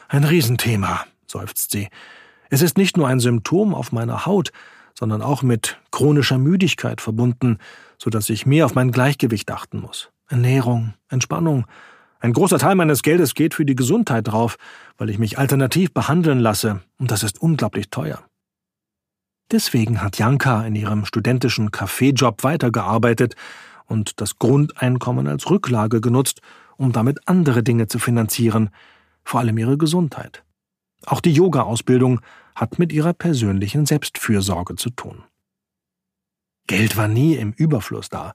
Ein 0.10 0.24
Riesenthema, 0.24 1.05
seufzt 1.27 1.70
sie. 1.70 1.88
Es 2.50 2.63
ist 2.63 2.75
nicht 2.75 2.98
nur 2.98 3.08
ein 3.08 3.20
Symptom 3.20 3.75
auf 3.75 3.91
meiner 3.91 4.25
Haut, 4.25 4.51
sondern 4.98 5.22
auch 5.22 5.43
mit 5.43 5.79
chronischer 5.91 6.39
Müdigkeit 6.39 7.00
verbunden, 7.00 7.60
so 8.00 8.10
dass 8.10 8.29
ich 8.29 8.48
mehr 8.48 8.65
auf 8.65 8.74
mein 8.74 8.91
Gleichgewicht 8.91 9.51
achten 9.51 9.79
muss. 9.79 10.10
Ernährung, 10.27 10.96
Entspannung. 11.10 11.67
Ein 12.20 12.34
großer 12.34 12.58
Teil 12.58 12.74
meines 12.74 13.03
Geldes 13.03 13.36
geht 13.36 13.53
für 13.53 13.65
die 13.65 13.75
Gesundheit 13.75 14.27
drauf, 14.27 14.58
weil 14.98 15.12
ich 15.12 15.20
mich 15.20 15.38
alternativ 15.38 15.93
behandeln 15.93 16.39
lasse, 16.39 16.81
und 16.98 17.12
das 17.12 17.22
ist 17.22 17.39
unglaublich 17.39 17.91
teuer. 17.91 18.24
Deswegen 19.51 20.01
hat 20.01 20.17
Janka 20.17 20.65
in 20.65 20.75
ihrem 20.75 21.05
studentischen 21.05 21.70
Kaffeejob 21.70 22.43
weitergearbeitet 22.43 23.36
und 23.86 24.20
das 24.22 24.39
Grundeinkommen 24.39 25.27
als 25.27 25.50
Rücklage 25.51 26.01
genutzt, 26.01 26.41
um 26.82 26.92
damit 26.92 27.20
andere 27.28 27.64
Dinge 27.64 27.88
zu 27.88 28.00
finanzieren, 28.00 28.70
vor 29.24 29.40
allem 29.40 29.58
ihre 29.58 29.78
Gesundheit. 29.78 30.44
Auch 31.06 31.22
die 31.22 31.32
Yoga-Ausbildung 31.32 32.22
hat 32.56 32.80
mit 32.80 32.92
ihrer 32.92 33.14
persönlichen 33.14 33.86
Selbstfürsorge 33.86 34.76
zu 34.76 34.90
tun. 34.90 35.24
Geld 36.68 36.98
war 36.98 37.08
nie 37.08 37.36
im 37.36 37.54
Überfluss 37.54 38.10
da. 38.10 38.34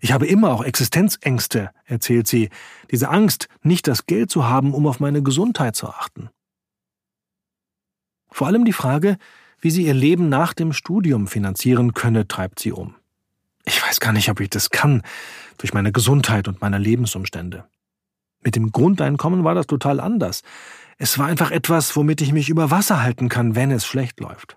Ich 0.00 0.12
habe 0.12 0.26
immer 0.26 0.50
auch 0.50 0.64
Existenzängste, 0.64 1.70
erzählt 1.84 2.26
sie, 2.26 2.48
diese 2.90 3.10
Angst, 3.10 3.48
nicht 3.62 3.86
das 3.86 4.06
Geld 4.06 4.30
zu 4.30 4.48
haben, 4.48 4.72
um 4.72 4.86
auf 4.86 5.00
meine 5.00 5.22
Gesundheit 5.22 5.76
zu 5.76 5.88
achten. 5.88 6.30
Vor 8.30 8.46
allem 8.46 8.64
die 8.64 8.72
Frage, 8.72 9.18
wie 9.60 9.70
sie 9.70 9.84
ihr 9.84 9.94
Leben 9.94 10.28
nach 10.28 10.54
dem 10.54 10.72
Studium 10.72 11.26
finanzieren 11.26 11.92
könne, 11.92 12.26
treibt 12.28 12.60
sie 12.60 12.72
um. 12.72 12.94
Ich 13.64 13.82
weiß 13.82 14.00
gar 14.00 14.12
nicht, 14.12 14.30
ob 14.30 14.40
ich 14.40 14.48
das 14.48 14.70
kann, 14.70 15.02
durch 15.58 15.74
meine 15.74 15.92
Gesundheit 15.92 16.48
und 16.48 16.60
meine 16.60 16.78
Lebensumstände. 16.78 17.66
Mit 18.42 18.56
dem 18.56 18.72
Grundeinkommen 18.72 19.44
war 19.44 19.54
das 19.54 19.66
total 19.66 20.00
anders. 20.00 20.42
Es 20.98 21.18
war 21.18 21.26
einfach 21.26 21.50
etwas, 21.50 21.96
womit 21.96 22.20
ich 22.20 22.32
mich 22.32 22.48
über 22.48 22.70
Wasser 22.70 23.02
halten 23.02 23.28
kann, 23.28 23.54
wenn 23.54 23.70
es 23.70 23.86
schlecht 23.86 24.20
läuft. 24.20 24.56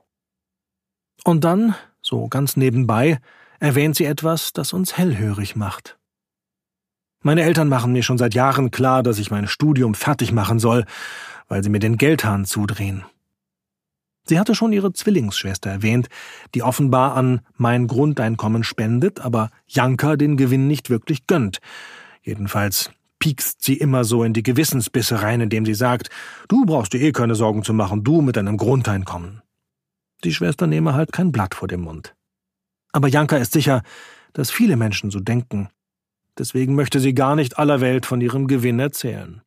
Und 1.24 1.44
dann, 1.44 1.76
so 2.02 2.28
ganz 2.28 2.58
nebenbei, 2.58 3.20
erwähnt 3.60 3.96
sie 3.96 4.06
etwas, 4.06 4.52
das 4.54 4.74
uns 4.74 4.98
hellhörig 4.98 5.56
macht. 5.56 5.98
Meine 7.22 7.44
Eltern 7.44 7.70
machen 7.70 7.94
mir 7.94 8.04
schon 8.04 8.18
seit 8.18 8.34
Jahren 8.34 8.72
klar, 8.72 9.04
dass 9.04 9.20
ich 9.20 9.32
mein 9.32 9.48
Studium 9.48 9.96
fertig 9.96 10.34
machen 10.34 10.60
soll, 10.60 10.86
weil 11.48 11.64
sie 11.64 11.70
mir 11.70 11.80
den 11.80 11.98
Geldhahn 11.98 12.44
zudrehen. 12.44 13.06
Sie 14.26 14.40
hatte 14.40 14.56
schon 14.56 14.74
ihre 14.74 14.94
Zwillingsschwester 14.94 15.70
erwähnt, 15.70 16.08
die 16.56 16.64
offenbar 16.64 17.16
an 17.16 17.42
mein 17.56 17.88
Grundeinkommen 17.88 18.64
spendet, 18.64 19.22
aber 19.22 19.50
Janka 19.68 20.16
den 20.16 20.38
Gewinn 20.38 20.68
nicht 20.68 20.90
wirklich 20.90 21.28
gönnt. 21.28 21.60
Jedenfalls 22.22 22.92
piekst 23.24 23.64
sie 23.64 23.78
immer 23.78 24.04
so 24.04 24.26
in 24.26 24.34
die 24.34 24.44
Gewissensbisse 24.44 25.22
rein, 25.22 25.40
indem 25.40 25.66
sie 25.66 25.76
sagt, 25.76 26.10
du 26.50 26.66
brauchst 26.66 26.92
dir 26.92 27.00
eh 27.00 27.14
keine 27.14 27.36
Sorgen 27.36 27.64
zu 27.64 27.74
machen, 27.74 28.04
du 28.04 28.22
mit 28.22 28.36
deinem 28.36 28.58
Grundeinkommen. 28.58 29.42
Die 30.26 30.34
Schwester 30.34 30.68
nehme 30.68 30.94
halt 30.94 31.14
kein 31.14 31.32
Blatt 31.32 31.56
vor 31.56 31.70
dem 31.70 31.84
Mund. 31.84 32.16
Aber 32.92 33.08
Janka 33.08 33.38
ist 33.38 33.54
sicher, 33.54 33.82
dass 34.34 34.52
viele 34.52 34.76
Menschen 34.76 35.10
so 35.10 35.22
denken. 35.22 35.70
Deswegen 36.38 36.76
möchte 36.76 37.00
sie 37.00 37.14
gar 37.14 37.38
nicht 37.38 37.58
aller 37.58 37.80
Welt 37.80 38.06
von 38.06 38.20
ihrem 38.20 38.46
Gewinn 38.46 38.80
erzählen. 38.80 39.42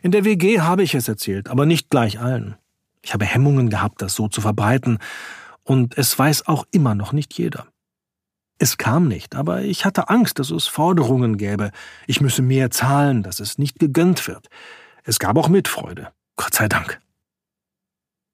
In 0.00 0.12
der 0.12 0.24
WG 0.24 0.60
habe 0.60 0.84
ich 0.84 0.94
es 0.94 1.08
erzählt, 1.08 1.48
aber 1.48 1.66
nicht 1.66 1.90
gleich 1.90 2.20
allen. 2.20 2.54
Ich 3.02 3.12
habe 3.12 3.24
Hemmungen 3.24 3.70
gehabt, 3.70 4.02
das 4.02 4.14
so 4.14 4.28
zu 4.28 4.40
verbreiten, 4.40 4.98
und 5.64 5.98
es 5.98 6.16
weiß 6.16 6.46
auch 6.46 6.64
immer 6.70 6.94
noch 6.94 7.12
nicht 7.12 7.34
jeder. 7.34 7.66
Es 8.58 8.78
kam 8.78 9.06
nicht, 9.06 9.34
aber 9.34 9.62
ich 9.62 9.84
hatte 9.84 10.08
Angst, 10.08 10.38
dass 10.38 10.50
es 10.50 10.66
Forderungen 10.66 11.36
gäbe, 11.36 11.72
ich 12.06 12.20
müsse 12.20 12.42
mehr 12.42 12.70
zahlen, 12.70 13.22
dass 13.22 13.38
es 13.38 13.58
nicht 13.58 13.78
gegönnt 13.78 14.26
wird. 14.28 14.48
Es 15.04 15.18
gab 15.18 15.36
auch 15.36 15.48
Mitfreude, 15.48 16.08
Gott 16.36 16.54
sei 16.54 16.68
Dank. 16.68 17.00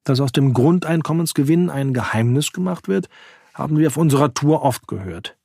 Dass 0.04 0.20
aus 0.20 0.32
dem 0.32 0.54
Grundeinkommensgewinn 0.54 1.70
ein 1.70 1.92
Geheimnis 1.92 2.52
gemacht 2.52 2.88
wird, 2.88 3.08
haben 3.54 3.78
wir 3.78 3.88
auf 3.88 3.96
unserer 3.96 4.32
Tour 4.32 4.62
oft 4.62 4.86
gehört. 4.86 5.36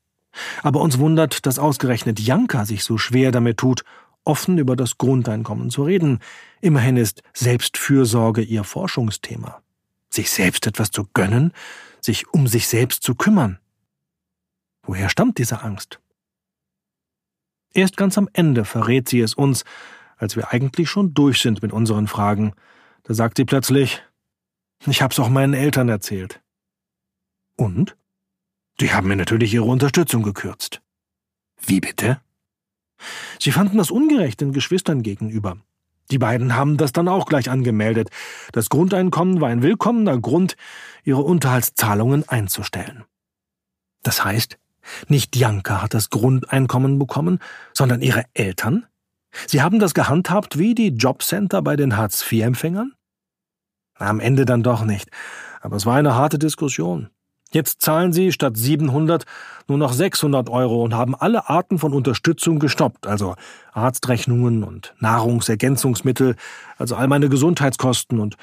Aber 0.62 0.82
uns 0.82 1.00
wundert, 1.00 1.46
dass 1.46 1.60
ausgerechnet 1.60 2.20
Janka 2.20 2.66
sich 2.66 2.84
so 2.84 2.98
schwer 2.98 3.32
damit 3.32 3.58
tut, 3.58 3.84
offen 4.24 4.58
über 4.58 4.76
das 4.76 4.98
Grundeinkommen 4.98 5.70
zu 5.70 5.84
reden. 5.84 6.20
Immerhin 6.62 6.98
ist 6.98 7.24
Selbstfürsorge 7.34 8.42
ihr 8.42 8.64
Forschungsthema. 8.64 9.62
Sich 10.10 10.30
selbst 10.30 10.68
etwas 10.68 10.92
zu 10.92 11.08
gönnen, 11.14 11.54
sich 12.02 12.32
um 12.34 12.48
sich 12.48 12.68
selbst 12.68 13.04
zu 13.04 13.16
kümmern. 13.16 13.60
Woher 14.88 15.10
stammt 15.10 15.38
diese 15.38 15.62
Angst? 15.62 16.00
Erst 17.74 17.98
ganz 17.98 18.18
am 18.18 18.30
Ende 18.32 18.64
verrät 18.64 19.10
sie 19.10 19.20
es 19.20 19.34
uns, 19.36 19.66
als 20.16 20.36
wir 20.36 20.52
eigentlich 20.52 20.90
schon 20.90 21.14
durch 21.14 21.42
sind 21.42 21.62
mit 21.62 21.74
unseren 21.74 22.08
Fragen. 22.08 22.54
Da 23.04 23.14
sagt 23.14 23.38
sie 23.38 23.46
plötzlich, 23.46 24.02
ich 24.86 25.02
hab's 25.02 25.20
auch 25.20 25.30
meinen 25.30 25.54
Eltern 25.54 25.90
erzählt. 25.90 26.42
Und? 27.58 27.98
Die 28.80 28.94
haben 28.94 29.10
mir 29.10 29.18
natürlich 29.18 29.54
ihre 29.54 29.66
Unterstützung 29.66 30.24
gekürzt. 30.24 30.82
Wie 31.60 31.82
bitte? 31.82 32.22
Sie 33.40 33.52
fanden 33.52 33.78
das 33.78 33.92
ungerecht 33.92 34.40
den 34.40 34.54
Geschwistern 34.54 35.04
gegenüber. 35.04 35.58
Die 36.12 36.18
beiden 36.18 36.56
haben 36.56 36.78
das 36.78 36.94
dann 36.94 37.10
auch 37.10 37.26
gleich 37.26 37.50
angemeldet. 37.50 38.10
Das 38.54 38.70
Grundeinkommen 38.70 39.42
war 39.42 39.50
ein 39.50 39.62
willkommener 39.62 40.18
Grund, 40.20 40.56
ihre 41.04 41.22
Unterhaltszahlungen 41.22 42.28
einzustellen. 42.30 43.04
Das 44.04 44.24
heißt, 44.24 44.58
nicht 45.08 45.36
Janka 45.36 45.82
hat 45.82 45.94
das 45.94 46.10
Grundeinkommen 46.10 47.00
bekommen, 47.00 47.40
sondern 47.74 48.02
ihre 48.02 48.26
Eltern? 48.34 48.86
Sie 49.46 49.62
haben 49.62 49.80
das 49.80 49.94
gehandhabt 49.94 50.58
wie 50.58 50.74
die 50.74 50.90
Jobcenter 50.90 51.62
bei 51.62 51.76
den 51.76 51.98
Hartz-IV-Empfängern? 51.98 52.94
Am 53.96 54.20
Ende 54.20 54.46
dann 54.46 54.64
doch 54.64 54.84
nicht. 54.84 55.10
Aber 55.62 55.76
es 55.76 55.86
war 55.86 55.96
eine 55.96 56.16
harte 56.16 56.40
Diskussion. 56.40 57.10
Jetzt 57.52 57.82
zahlen 57.82 58.12
sie 58.12 58.32
statt 58.32 58.58
700 58.58 59.26
nur 59.68 59.78
noch 59.78 59.94
600 59.94 60.50
Euro 60.50 60.84
und 60.84 60.94
haben 60.94 61.16
alle 61.16 61.50
Arten 61.50 61.80
von 61.80 61.94
Unterstützung 61.94 62.60
gestoppt, 62.60 63.08
also 63.08 63.36
Arztrechnungen 63.72 64.64
und 64.64 64.94
Nahrungsergänzungsmittel, 65.00 66.36
also 66.78 66.96
all 66.96 67.08
meine 67.08 67.30
Gesundheitskosten 67.30 68.20
und 68.20 68.36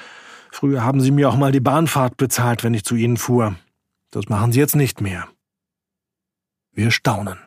früher 0.50 0.84
haben 0.84 1.00
sie 1.00 1.10
mir 1.10 1.28
auch 1.28 1.36
mal 1.36 1.52
die 1.52 1.60
Bahnfahrt 1.60 2.16
bezahlt, 2.16 2.64
wenn 2.64 2.74
ich 2.74 2.84
zu 2.84 2.94
ihnen 2.94 3.16
fuhr. 3.16 3.56
Das 4.10 4.28
machen 4.28 4.52
sie 4.52 4.60
jetzt 4.60 4.76
nicht 4.76 5.00
mehr. 5.00 5.28
Wir 6.74 6.90
staunen. 6.90 7.38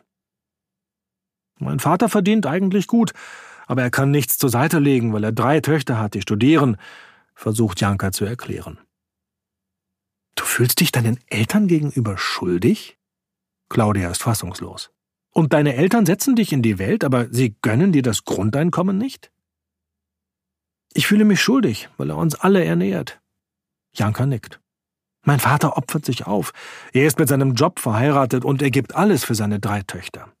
Mein 1.58 1.80
Vater 1.80 2.08
verdient 2.08 2.46
eigentlich 2.46 2.86
gut, 2.86 3.12
aber 3.66 3.82
er 3.82 3.90
kann 3.90 4.10
nichts 4.10 4.38
zur 4.38 4.48
Seite 4.48 4.78
legen, 4.78 5.12
weil 5.12 5.24
er 5.24 5.32
drei 5.32 5.60
Töchter 5.60 5.98
hat, 5.98 6.14
die 6.14 6.22
studieren, 6.22 6.76
versucht 7.34 7.80
Janka 7.80 8.10
zu 8.12 8.24
erklären. 8.24 8.78
Du 10.34 10.44
fühlst 10.44 10.80
dich 10.80 10.92
deinen 10.92 11.18
Eltern 11.26 11.66
gegenüber 11.66 12.16
schuldig? 12.16 12.96
Claudia 13.68 14.10
ist 14.10 14.22
fassungslos. 14.22 14.90
Und 15.30 15.52
deine 15.52 15.74
Eltern 15.74 16.06
setzen 16.06 16.36
dich 16.36 16.52
in 16.52 16.62
die 16.62 16.78
Welt, 16.78 17.04
aber 17.04 17.28
sie 17.30 17.56
gönnen 17.60 17.92
dir 17.92 18.02
das 18.02 18.24
Grundeinkommen 18.24 18.96
nicht? 18.96 19.30
Ich 20.94 21.06
fühle 21.06 21.24
mich 21.24 21.42
schuldig, 21.42 21.90
weil 21.96 22.10
er 22.10 22.16
uns 22.16 22.34
alle 22.34 22.64
ernährt. 22.64 23.20
Janka 23.92 24.26
nickt. 24.26 24.60
Mein 25.28 25.40
Vater 25.40 25.76
opfert 25.76 26.06
sich 26.06 26.26
auf. 26.26 26.54
Er 26.94 27.06
ist 27.06 27.18
mit 27.18 27.28
seinem 27.28 27.52
Job 27.52 27.80
verheiratet 27.80 28.46
und 28.46 28.62
er 28.62 28.70
gibt 28.70 28.96
alles 28.96 29.24
für 29.26 29.34
seine 29.34 29.60
drei 29.60 29.82
Töchter. 29.82 30.32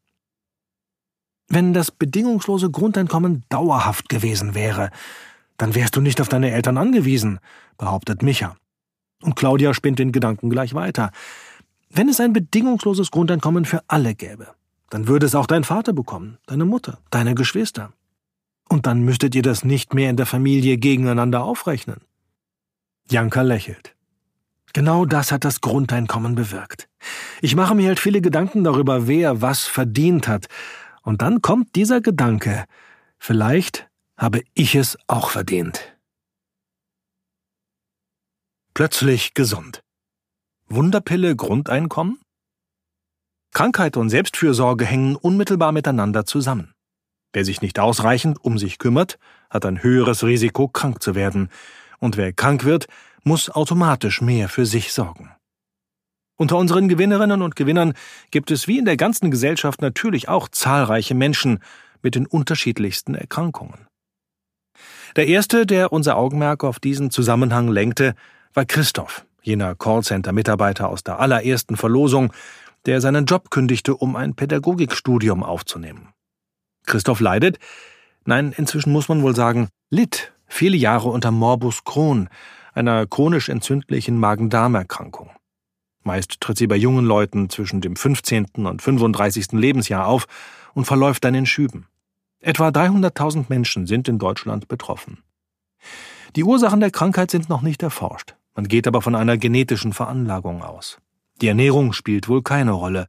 Wenn 1.46 1.74
das 1.74 1.90
bedingungslose 1.90 2.70
Grundeinkommen 2.70 3.44
dauerhaft 3.50 4.08
gewesen 4.08 4.54
wäre, 4.54 4.88
dann 5.58 5.74
wärst 5.74 5.94
du 5.94 6.00
nicht 6.00 6.22
auf 6.22 6.30
deine 6.30 6.52
Eltern 6.52 6.78
angewiesen, 6.78 7.38
behauptet 7.76 8.22
Micha. 8.22 8.56
Und 9.20 9.36
Claudia 9.36 9.74
spinnt 9.74 9.98
den 9.98 10.10
Gedanken 10.10 10.48
gleich 10.48 10.72
weiter. 10.72 11.10
Wenn 11.90 12.08
es 12.08 12.18
ein 12.18 12.32
bedingungsloses 12.32 13.10
Grundeinkommen 13.10 13.66
für 13.66 13.82
alle 13.88 14.14
gäbe, 14.14 14.54
dann 14.88 15.06
würde 15.06 15.26
es 15.26 15.34
auch 15.34 15.46
dein 15.46 15.64
Vater 15.64 15.92
bekommen, 15.92 16.38
deine 16.46 16.64
Mutter, 16.64 16.96
deine 17.10 17.34
Geschwister. 17.34 17.92
Und 18.70 18.86
dann 18.86 19.02
müsstet 19.02 19.34
ihr 19.34 19.42
das 19.42 19.64
nicht 19.64 19.92
mehr 19.92 20.08
in 20.08 20.16
der 20.16 20.24
Familie 20.24 20.78
gegeneinander 20.78 21.44
aufrechnen. 21.44 21.98
Janka 23.10 23.42
lächelt. 23.42 23.94
Genau 24.72 25.06
das 25.06 25.32
hat 25.32 25.44
das 25.44 25.60
Grundeinkommen 25.60 26.34
bewirkt. 26.34 26.88
Ich 27.40 27.56
mache 27.56 27.74
mir 27.74 27.88
halt 27.88 28.00
viele 28.00 28.20
Gedanken 28.20 28.64
darüber, 28.64 29.06
wer 29.06 29.40
was 29.40 29.64
verdient 29.64 30.28
hat, 30.28 30.46
und 31.02 31.22
dann 31.22 31.40
kommt 31.40 31.74
dieser 31.74 32.02
Gedanke, 32.02 32.66
vielleicht 33.18 33.88
habe 34.18 34.42
ich 34.52 34.74
es 34.74 34.98
auch 35.06 35.30
verdient. 35.30 35.96
Plötzlich 38.74 39.32
gesund. 39.32 39.82
Wunderpille 40.68 41.34
Grundeinkommen? 41.34 42.20
Krankheit 43.54 43.96
und 43.96 44.10
Selbstfürsorge 44.10 44.84
hängen 44.84 45.16
unmittelbar 45.16 45.72
miteinander 45.72 46.26
zusammen. 46.26 46.74
Wer 47.32 47.44
sich 47.44 47.62
nicht 47.62 47.78
ausreichend 47.78 48.44
um 48.44 48.58
sich 48.58 48.78
kümmert, 48.78 49.18
hat 49.48 49.64
ein 49.64 49.82
höheres 49.82 50.22
Risiko, 50.24 50.68
krank 50.68 51.02
zu 51.02 51.14
werden, 51.14 51.48
und 52.00 52.16
wer 52.16 52.32
krank 52.32 52.64
wird, 52.64 52.86
muss 53.28 53.50
automatisch 53.50 54.20
mehr 54.20 54.48
für 54.48 54.66
sich 54.66 54.92
sorgen. 54.92 55.30
Unter 56.36 56.56
unseren 56.56 56.88
Gewinnerinnen 56.88 57.42
und 57.42 57.56
Gewinnern 57.56 57.94
gibt 58.30 58.50
es 58.50 58.66
wie 58.66 58.78
in 58.78 58.84
der 58.84 58.96
ganzen 58.96 59.30
Gesellschaft 59.30 59.82
natürlich 59.82 60.28
auch 60.28 60.48
zahlreiche 60.48 61.14
Menschen 61.14 61.60
mit 62.02 62.14
den 62.14 62.26
unterschiedlichsten 62.26 63.14
Erkrankungen. 63.14 63.86
Der 65.16 65.26
erste, 65.26 65.66
der 65.66 65.92
unser 65.92 66.16
Augenmerk 66.16 66.64
auf 66.64 66.78
diesen 66.78 67.10
Zusammenhang 67.10 67.68
lenkte, 67.68 68.14
war 68.54 68.64
Christoph, 68.64 69.26
jener 69.42 69.74
Callcenter-Mitarbeiter 69.74 70.88
aus 70.88 71.02
der 71.02 71.18
allerersten 71.18 71.76
Verlosung, 71.76 72.32
der 72.86 73.00
seinen 73.00 73.26
Job 73.26 73.50
kündigte, 73.50 73.96
um 73.96 74.16
ein 74.16 74.34
Pädagogikstudium 74.34 75.42
aufzunehmen. 75.42 76.10
Christoph 76.86 77.20
leidet, 77.20 77.58
nein, 78.24 78.54
inzwischen 78.56 78.92
muss 78.92 79.08
man 79.08 79.22
wohl 79.22 79.34
sagen, 79.34 79.68
litt 79.90 80.32
viele 80.46 80.76
Jahre 80.76 81.08
unter 81.08 81.32
Morbus 81.32 81.84
Crohn, 81.84 82.28
einer 82.78 83.06
chronisch 83.06 83.48
entzündlichen 83.48 84.18
Magen-Darm-Erkrankung. 84.18 85.30
Meist 86.04 86.40
tritt 86.40 86.58
sie 86.58 86.68
bei 86.68 86.76
jungen 86.76 87.04
Leuten 87.04 87.50
zwischen 87.50 87.80
dem 87.80 87.96
15. 87.96 88.46
und 88.54 88.80
35. 88.80 89.52
Lebensjahr 89.52 90.06
auf 90.06 90.26
und 90.74 90.84
verläuft 90.84 91.24
dann 91.24 91.34
in 91.34 91.44
Schüben. 91.44 91.88
Etwa 92.40 92.68
300.000 92.68 93.46
Menschen 93.48 93.86
sind 93.86 94.08
in 94.08 94.18
Deutschland 94.18 94.68
betroffen. 94.68 95.18
Die 96.36 96.44
Ursachen 96.44 96.78
der 96.78 96.92
Krankheit 96.92 97.32
sind 97.32 97.48
noch 97.48 97.62
nicht 97.62 97.82
erforscht. 97.82 98.36
Man 98.54 98.68
geht 98.68 98.86
aber 98.86 99.02
von 99.02 99.16
einer 99.16 99.36
genetischen 99.36 99.92
Veranlagung 99.92 100.62
aus. 100.62 100.98
Die 101.40 101.48
Ernährung 101.48 101.92
spielt 101.92 102.28
wohl 102.28 102.42
keine 102.42 102.72
Rolle. 102.72 103.06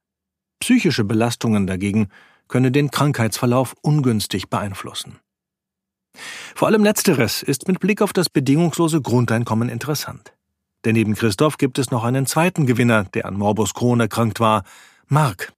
Psychische 0.59 1.03
Belastungen 1.03 1.67
dagegen 1.67 2.09
können 2.47 2.73
den 2.73 2.89
Krankheitsverlauf 2.89 3.75
ungünstig 3.81 4.49
beeinflussen. 4.49 5.19
Vor 6.55 6.67
allem 6.67 6.83
letzteres 6.83 7.43
ist 7.43 7.67
mit 7.67 7.79
Blick 7.79 8.01
auf 8.01 8.13
das 8.13 8.29
bedingungslose 8.29 9.01
Grundeinkommen 9.01 9.69
interessant. 9.69 10.33
Denn 10.85 10.93
neben 10.93 11.15
Christoph 11.15 11.57
gibt 11.57 11.77
es 11.77 11.91
noch 11.91 12.03
einen 12.03 12.25
zweiten 12.25 12.65
Gewinner, 12.65 13.03
der 13.05 13.25
an 13.25 13.35
Morbus 13.35 13.73
Crohn 13.73 13.99
erkrankt 13.99 14.39
war, 14.39 14.63
Mark. 15.07 15.53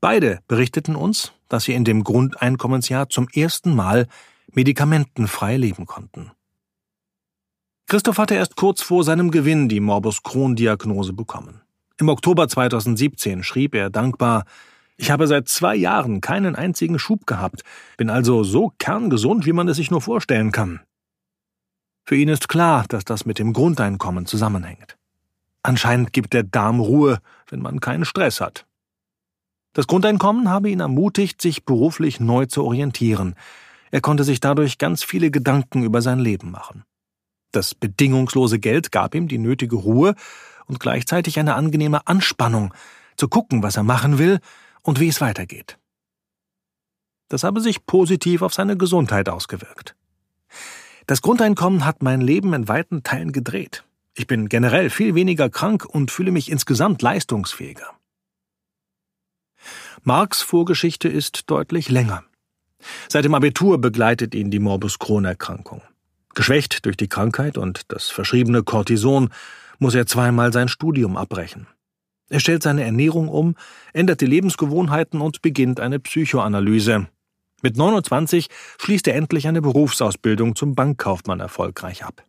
Beide 0.00 0.40
berichteten 0.48 0.96
uns, 0.96 1.32
dass 1.48 1.64
sie 1.64 1.72
in 1.72 1.84
dem 1.84 2.04
Grundeinkommensjahr 2.04 3.08
zum 3.08 3.28
ersten 3.28 3.74
Mal 3.74 4.06
medikamentenfrei 4.52 5.56
leben 5.56 5.86
konnten. 5.86 6.30
Christoph 7.86 8.18
hatte 8.18 8.34
erst 8.34 8.56
kurz 8.56 8.82
vor 8.82 9.04
seinem 9.04 9.30
Gewinn 9.30 9.68
die 9.68 9.80
Morbus 9.80 10.22
Crohn-Diagnose 10.22 11.12
bekommen. 11.12 11.60
Im 11.98 12.08
Oktober 12.08 12.48
2017 12.48 13.44
schrieb 13.44 13.74
er 13.74 13.88
dankbar, 13.90 14.44
ich 14.96 15.10
habe 15.10 15.26
seit 15.26 15.48
zwei 15.48 15.74
Jahren 15.74 16.20
keinen 16.20 16.54
einzigen 16.54 16.98
Schub 16.98 17.26
gehabt, 17.26 17.62
bin 17.96 18.10
also 18.10 18.44
so 18.44 18.72
kerngesund, 18.78 19.44
wie 19.46 19.52
man 19.52 19.68
es 19.68 19.76
sich 19.76 19.90
nur 19.90 20.00
vorstellen 20.00 20.52
kann. 20.52 20.80
Für 22.06 22.16
ihn 22.16 22.28
ist 22.28 22.48
klar, 22.48 22.84
dass 22.88 23.04
das 23.04 23.24
mit 23.24 23.38
dem 23.38 23.52
Grundeinkommen 23.52 24.26
zusammenhängt. 24.26 24.96
Anscheinend 25.62 26.12
gibt 26.12 26.34
der 26.34 26.42
Darm 26.42 26.78
Ruhe, 26.78 27.18
wenn 27.48 27.60
man 27.60 27.80
keinen 27.80 28.04
Stress 28.04 28.40
hat. 28.40 28.66
Das 29.72 29.86
Grundeinkommen 29.86 30.50
habe 30.50 30.70
ihn 30.70 30.80
ermutigt, 30.80 31.40
sich 31.42 31.64
beruflich 31.64 32.20
neu 32.20 32.46
zu 32.46 32.62
orientieren. 32.62 33.34
Er 33.90 34.00
konnte 34.00 34.22
sich 34.22 34.38
dadurch 34.38 34.78
ganz 34.78 35.02
viele 35.02 35.30
Gedanken 35.30 35.82
über 35.82 36.02
sein 36.02 36.18
Leben 36.18 36.50
machen. 36.50 36.84
Das 37.50 37.74
bedingungslose 37.74 38.58
Geld 38.58 38.92
gab 38.92 39.14
ihm 39.14 39.26
die 39.26 39.38
nötige 39.38 39.76
Ruhe 39.76 40.14
und 40.66 40.80
gleichzeitig 40.80 41.38
eine 41.38 41.54
angenehme 41.54 42.06
Anspannung, 42.06 42.74
zu 43.16 43.28
gucken, 43.28 43.62
was 43.62 43.76
er 43.76 43.84
machen 43.84 44.18
will 44.18 44.40
und 44.84 45.00
wie 45.00 45.08
es 45.08 45.20
weitergeht. 45.20 45.78
Das 47.28 47.42
habe 47.42 47.60
sich 47.60 47.84
positiv 47.86 48.42
auf 48.42 48.54
seine 48.54 48.76
Gesundheit 48.76 49.28
ausgewirkt. 49.28 49.96
Das 51.06 51.20
Grundeinkommen 51.20 51.84
hat 51.84 52.02
mein 52.02 52.20
Leben 52.20 52.54
in 52.54 52.68
weiten 52.68 53.02
Teilen 53.02 53.32
gedreht. 53.32 53.84
Ich 54.14 54.26
bin 54.28 54.48
generell 54.48 54.90
viel 54.90 55.16
weniger 55.16 55.50
krank 55.50 55.84
und 55.84 56.12
fühle 56.12 56.30
mich 56.30 56.50
insgesamt 56.50 57.02
leistungsfähiger. 57.02 57.90
Marks 60.02 60.42
Vorgeschichte 60.42 61.08
ist 61.08 61.50
deutlich 61.50 61.88
länger. 61.88 62.22
Seit 63.08 63.24
dem 63.24 63.34
Abitur 63.34 63.80
begleitet 63.80 64.34
ihn 64.34 64.50
die 64.50 64.58
Morbus 64.58 64.98
Crohn-Erkrankung. 64.98 65.82
Geschwächt 66.34 66.84
durch 66.84 66.96
die 66.96 67.08
Krankheit 67.08 67.56
und 67.56 67.82
das 67.88 68.10
verschriebene 68.10 68.62
Cortison 68.62 69.30
muss 69.78 69.94
er 69.94 70.06
zweimal 70.06 70.52
sein 70.52 70.68
Studium 70.68 71.16
abbrechen. 71.16 71.66
Er 72.30 72.40
stellt 72.40 72.62
seine 72.62 72.84
Ernährung 72.84 73.28
um, 73.28 73.54
ändert 73.92 74.20
die 74.20 74.26
Lebensgewohnheiten 74.26 75.20
und 75.20 75.42
beginnt 75.42 75.80
eine 75.80 75.98
Psychoanalyse, 76.00 77.08
mit 77.64 77.78
29 77.78 78.48
schließt 78.78 79.08
er 79.08 79.14
endlich 79.14 79.48
eine 79.48 79.62
Berufsausbildung 79.62 80.54
zum 80.54 80.74
Bankkaufmann 80.74 81.40
erfolgreich 81.40 82.04
ab. 82.04 82.22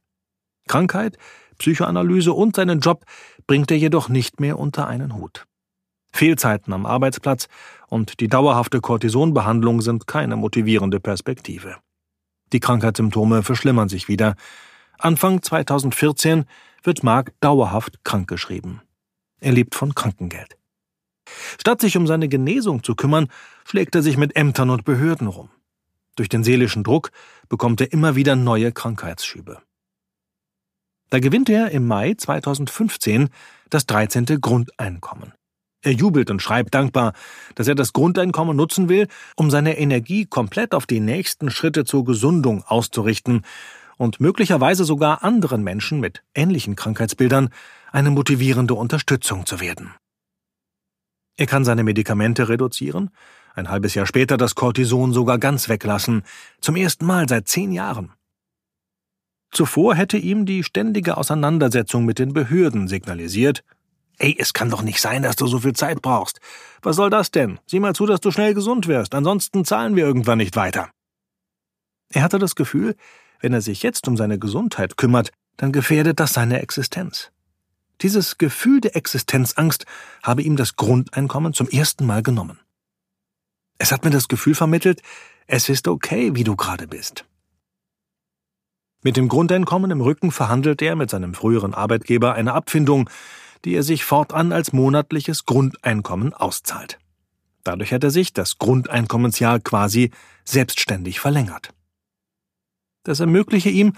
Krankheit, 0.66 1.18
Psychoanalyse 1.58 2.32
und 2.32 2.56
seinen 2.56 2.80
Job 2.80 3.04
bringt 3.46 3.70
er 3.70 3.78
jedoch 3.78 4.08
nicht 4.08 4.40
mehr 4.40 4.58
unter 4.58 4.88
einen 4.88 5.14
Hut. 5.14 5.44
Fehlzeiten 6.14 6.72
am 6.72 6.86
Arbeitsplatz 6.86 7.50
und 7.88 8.22
die 8.22 8.30
dauerhafte 8.30 8.80
Cortisonbehandlung 8.80 9.82
sind 9.82 10.08
keine 10.08 10.38
motivierende 10.38 11.02
Perspektive. 11.02 11.76
Die 12.54 12.62
Krankheitssymptome 12.62 13.44
verschlimmern 13.44 13.90
sich 13.90 14.08
wieder. 14.08 14.36
Anfang 14.98 15.42
2014 15.42 16.46
wird 16.82 17.04
Mark 17.04 17.34
dauerhaft 17.42 18.06
krankgeschrieben. 18.06 18.80
Er 19.46 19.52
lebt 19.52 19.76
von 19.76 19.94
Krankengeld. 19.94 20.58
Statt 21.60 21.80
sich 21.80 21.98
um 21.98 22.08
seine 22.08 22.28
Genesung 22.28 22.84
zu 22.84 22.96
kümmern, 22.96 23.28
schlägt 23.64 23.94
er 23.94 24.02
sich 24.02 24.18
mit 24.18 24.36
Ämtern 24.36 24.72
und 24.72 24.86
Behörden 24.86 25.28
rum. 25.28 25.50
Durch 26.16 26.30
den 26.30 26.44
seelischen 26.44 26.84
Druck 26.84 27.12
bekommt 27.48 27.80
er 27.80 27.94
immer 27.94 28.16
wieder 28.16 28.36
neue 28.36 28.72
Krankheitsschübe. 28.72 29.62
Da 31.12 31.20
gewinnt 31.20 31.48
er 31.50 31.70
im 31.70 31.86
Mai 31.86 32.16
2015 32.16 33.30
das 33.70 33.86
13. 33.86 34.26
Grundeinkommen. 34.42 35.34
Er 35.84 35.92
jubelt 35.92 36.32
und 36.32 36.42
schreibt 36.42 36.74
dankbar, 36.74 37.14
dass 37.54 37.68
er 37.68 37.76
das 37.76 37.94
Grundeinkommen 37.94 38.58
nutzen 38.58 38.90
will, 38.90 39.08
um 39.36 39.52
seine 39.52 39.78
Energie 39.78 40.26
komplett 40.26 40.74
auf 40.74 40.88
die 40.88 41.00
nächsten 41.00 41.52
Schritte 41.52 41.86
zur 41.86 42.04
Gesundung 42.04 42.64
auszurichten 42.64 43.44
und 43.98 44.20
möglicherweise 44.20 44.86
sogar 44.86 45.24
anderen 45.24 45.64
Menschen 45.64 46.00
mit 46.00 46.24
ähnlichen 46.34 46.76
Krankheitsbildern 46.76 47.50
eine 47.96 48.12
motivierende 48.12 48.74
Unterstützung 48.74 49.46
zu 49.46 49.62
werden. 49.62 49.94
Er 51.38 51.46
kann 51.46 51.64
seine 51.64 51.86
Medikamente 51.86 52.50
reduzieren, 52.50 53.10
ein 53.54 53.70
halbes 53.70 53.96
Jahr 53.96 54.06
später 54.06 54.36
das 54.36 54.54
Cortison 54.54 55.14
sogar 55.14 55.40
ganz 55.40 55.70
weglassen, 55.70 56.24
zum 56.60 56.76
ersten 56.76 57.06
Mal 57.06 57.30
seit 57.30 57.48
zehn 57.48 57.72
Jahren. 57.72 58.12
Zuvor 59.50 59.96
hätte 59.96 60.18
ihm 60.18 60.46
die 60.46 60.66
ständige 60.66 61.16
Auseinandersetzung 61.16 62.04
mit 62.04 62.20
den 62.20 62.34
Behörden 62.34 62.90
signalisiert, 62.90 63.64
Ey, 64.18 64.36
es 64.40 64.54
kann 64.54 64.70
doch 64.70 64.82
nicht 64.82 65.02
sein, 65.02 65.24
dass 65.24 65.36
du 65.36 65.46
so 65.46 65.60
viel 65.60 65.74
Zeit 65.74 66.02
brauchst. 66.02 66.40
Was 66.82 66.96
soll 66.96 67.10
das 67.10 67.32
denn? 67.32 67.60
Sieh 67.66 67.82
mal 67.82 67.96
zu, 67.96 68.06
dass 68.06 68.22
du 68.22 68.32
schnell 68.32 68.54
gesund 68.54 68.88
wirst, 68.88 69.14
ansonsten 69.14 69.66
zahlen 69.66 69.98
wir 69.98 70.06
irgendwann 70.06 70.38
nicht 70.38 70.56
weiter. 70.56 70.90
Er 72.14 72.24
hatte 72.24 72.40
das 72.40 72.56
Gefühl, 72.56 72.96
wenn 73.42 73.54
er 73.54 73.62
sich 73.62 73.84
jetzt 73.84 74.08
um 74.08 74.16
seine 74.16 74.40
Gesundheit 74.40 74.96
kümmert, 74.96 75.32
dann 75.58 75.74
gefährdet 75.74 76.22
das 76.22 76.34
seine 76.34 76.62
Existenz. 76.62 77.32
Dieses 78.02 78.38
Gefühl 78.38 78.82
der 78.82 78.96
Existenzangst 78.96 79.86
habe 80.24 80.42
ihm 80.42 80.56
das 80.56 80.76
Grundeinkommen 80.76 81.54
zum 81.54 81.70
ersten 81.70 82.06
Mal 82.06 82.24
genommen. 82.24 82.60
Es 83.78 83.92
hat 83.92 84.04
mir 84.04 84.12
das 84.12 84.28
Gefühl 84.28 84.56
vermittelt, 84.56 85.02
es 85.48 85.70
ist 85.70 85.88
okay, 85.88 86.36
wie 86.36 86.44
du 86.44 86.56
gerade 86.56 86.88
bist. 86.88 87.26
Mit 89.04 89.18
dem 89.18 89.28
Grundeinkommen 89.28 89.92
im 89.92 90.02
Rücken 90.02 90.32
verhandelt 90.32 90.82
er 90.82 90.96
mit 90.96 91.10
seinem 91.10 91.36
früheren 91.36 91.74
Arbeitgeber 91.74 92.34
eine 92.34 92.54
Abfindung, 92.54 93.10
die 93.64 93.76
er 93.76 93.84
sich 93.84 94.04
fortan 94.04 94.52
als 94.52 94.74
monatliches 94.74 95.46
Grundeinkommen 95.46 96.34
auszahlt. 96.34 96.98
Dadurch 97.64 97.94
hat 97.94 98.04
er 98.04 98.12
sich 98.12 98.34
das 98.34 98.58
Grundeinkommensjahr 98.58 99.60
quasi 99.60 100.12
selbstständig 100.44 101.20
verlängert. 101.20 101.74
Das 103.04 103.20
ermögliche 103.20 103.70
ihm, 103.70 103.94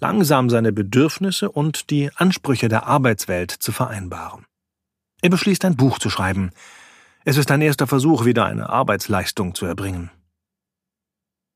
langsam 0.00 0.50
seine 0.50 0.72
Bedürfnisse 0.72 1.50
und 1.50 1.90
die 1.90 2.10
Ansprüche 2.14 2.68
der 2.68 2.86
Arbeitswelt 2.86 3.50
zu 3.50 3.72
vereinbaren. 3.72 4.46
Er 5.22 5.30
beschließt 5.30 5.64
ein 5.64 5.76
Buch 5.76 5.98
zu 5.98 6.10
schreiben. 6.10 6.50
Es 7.24 7.36
ist 7.36 7.50
ein 7.50 7.60
erster 7.60 7.86
Versuch, 7.86 8.24
wieder 8.24 8.46
eine 8.46 8.70
Arbeitsleistung 8.70 9.54
zu 9.54 9.66
erbringen. 9.66 10.10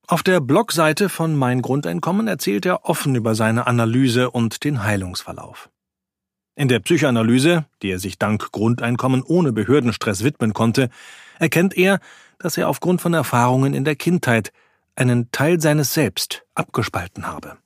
Auf 0.06 0.22
der 0.22 0.40
Blogseite 0.40 1.08
von 1.08 1.34
Mein 1.34 1.62
Grundeinkommen 1.62 2.28
erzählt 2.28 2.66
er 2.66 2.84
offen 2.84 3.14
über 3.14 3.34
seine 3.34 3.66
Analyse 3.66 4.30
und 4.30 4.62
den 4.64 4.84
Heilungsverlauf. 4.84 5.70
In 6.56 6.68
der 6.68 6.80
Psychoanalyse, 6.80 7.64
die 7.82 7.90
er 7.90 7.98
sich 7.98 8.18
dank 8.18 8.52
Grundeinkommen 8.52 9.22
ohne 9.22 9.52
Behördenstress 9.52 10.22
widmen 10.22 10.52
konnte, 10.52 10.90
erkennt 11.38 11.76
er, 11.76 12.00
dass 12.38 12.58
er 12.58 12.68
aufgrund 12.68 13.00
von 13.00 13.14
Erfahrungen 13.14 13.72
in 13.72 13.84
der 13.84 13.96
Kindheit 13.96 14.52
einen 14.94 15.32
Teil 15.32 15.60
seines 15.60 15.94
Selbst 15.94 16.44
abgespalten 16.54 17.26
habe. 17.26 17.56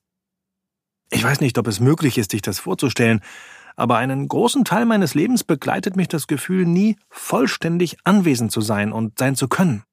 Ich 1.11 1.25
weiß 1.25 1.41
nicht, 1.41 1.57
ob 1.59 1.67
es 1.67 1.81
möglich 1.81 2.19
ist, 2.19 2.31
sich 2.31 2.43
das 2.43 2.59
vorzustellen, 2.59 3.21
aber 3.77 3.97
einen 3.97 4.29
großen 4.29 4.65
Teil 4.65 4.85
meines 4.85 5.15
Lebens 5.15 5.45
begleitet 5.45 5.97
mich 5.97 6.09
das 6.09 6.27
Gefühl, 6.27 6.67
nie 6.67 6.97
vollständig 7.09 7.97
anwesend 8.05 8.53
zu 8.53 8.61
sein 8.61 8.93
und 8.93 9.19
sein 9.19 9.37
zu 9.37 9.49
können. 9.49 9.85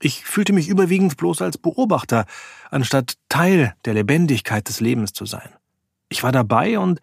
Ich 0.00 0.24
fühlte 0.24 0.52
mich 0.52 0.68
überwiegend 0.68 1.16
bloß 1.16 1.42
als 1.42 1.58
Beobachter, 1.58 2.26
anstatt 2.70 3.14
Teil 3.28 3.74
der 3.84 3.94
Lebendigkeit 3.94 4.68
des 4.68 4.80
Lebens 4.80 5.12
zu 5.12 5.24
sein. 5.26 5.48
Ich 6.08 6.22
war 6.22 6.32
dabei 6.32 6.78
und 6.78 7.00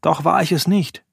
doch 0.00 0.24
war 0.24 0.42
ich 0.42 0.50
es 0.50 0.66
nicht. 0.66 1.04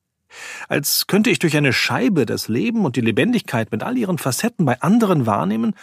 Als 0.68 1.08
könnte 1.08 1.30
ich 1.30 1.40
durch 1.40 1.56
eine 1.56 1.74
Scheibe 1.74 2.26
das 2.26 2.48
Leben 2.48 2.86
und 2.86 2.96
die 2.96 3.02
Lebendigkeit 3.02 3.72
mit 3.72 3.84
all 3.84 3.98
ihren 3.98 4.18
Facetten 4.18 4.66
bei 4.66 4.82
anderen 4.82 5.26
wahrnehmen, 5.26 5.76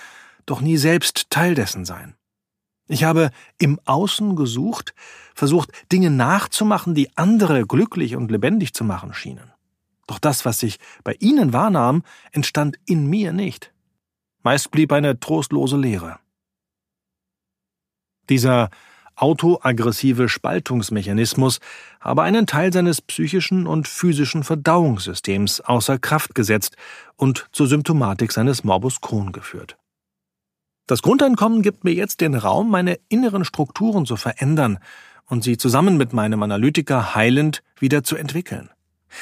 doch 0.47 0.61
nie 0.61 0.77
selbst 0.77 1.31
Teil 1.31 1.55
dessen 1.55 1.85
sein. 1.85 2.15
Ich 2.87 3.05
habe 3.05 3.31
im 3.59 3.81
Außen 3.85 4.37
gesucht, 4.37 4.95
versucht, 5.35 5.71
Dinge 5.91 6.11
nachzumachen, 6.11 6.95
die 6.95 7.17
andere 7.17 7.67
glücklich 7.67 8.15
und 8.17 8.31
lebendig 8.31 8.75
zu 8.75 8.85
machen 8.85 9.15
schienen. 9.15 9.53
Doch 10.07 10.19
das, 10.19 10.45
was 10.45 10.59
sich 10.59 10.79
bei 11.03 11.15
ihnen 11.19 11.53
wahrnahm, 11.53 12.03
entstand 12.33 12.79
in 12.85 13.07
mir 13.07 13.33
nicht. 13.33 13.73
Meist 14.43 14.71
blieb 14.71 14.93
eine 14.93 15.19
trostlose 15.19 15.79
Leere. 15.79 16.19
Dieser 18.29 18.71
autoaggressive 19.17 20.29
Spaltungsmechanismus 20.29 21.61
habe 22.01 22.23
einen 22.23 22.47
Teil 22.47 22.73
seines 22.73 23.01
psychischen 23.01 23.67
und 23.67 23.89
physischen 23.89 24.45
Verdauungssystems 24.45 25.61
außer 25.61 25.99
Kraft 25.99 26.35
gesetzt 26.35 26.77
und 27.17 27.47
zur 27.53 27.67
Symptomatik 27.67 28.33
seines 28.33 28.65
Morbus 28.65 29.01
Crohn 29.01 29.33
geführt. 29.33 29.79
Das 30.87 31.01
Grundeinkommen 31.01 31.63
gibt 31.63 31.85
mir 31.85 31.95
jetzt 31.95 32.21
den 32.21 32.35
Raum, 32.35 32.71
meine 32.71 32.99
inneren 33.09 33.47
Strukturen 33.47 34.05
zu 34.05 34.17
verändern 34.17 34.79
und 35.25 35.43
sie 35.43 35.57
zusammen 35.57 35.97
mit 35.97 36.13
meinem 36.13 36.43
Analytiker 36.43 37.15
heilend 37.15 37.63
wieder 37.79 38.05
zu 38.05 38.17
entwickeln. 38.17 38.69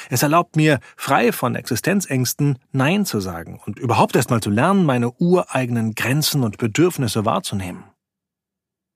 Es 0.09 0.23
erlaubt 0.23 0.57
mir, 0.57 0.79
frei 0.97 1.31
von 1.31 1.55
Existenzängsten 1.55 2.59
Nein 2.71 3.05
zu 3.05 3.21
sagen 3.21 3.61
und 3.65 3.79
überhaupt 3.79 4.15
erstmal 4.15 4.41
zu 4.41 4.49
lernen, 4.49 4.85
meine 4.85 5.11
ureigenen 5.19 5.95
Grenzen 5.95 6.43
und 6.43 6.57
Bedürfnisse 6.57 7.23
wahrzunehmen. 7.23 7.85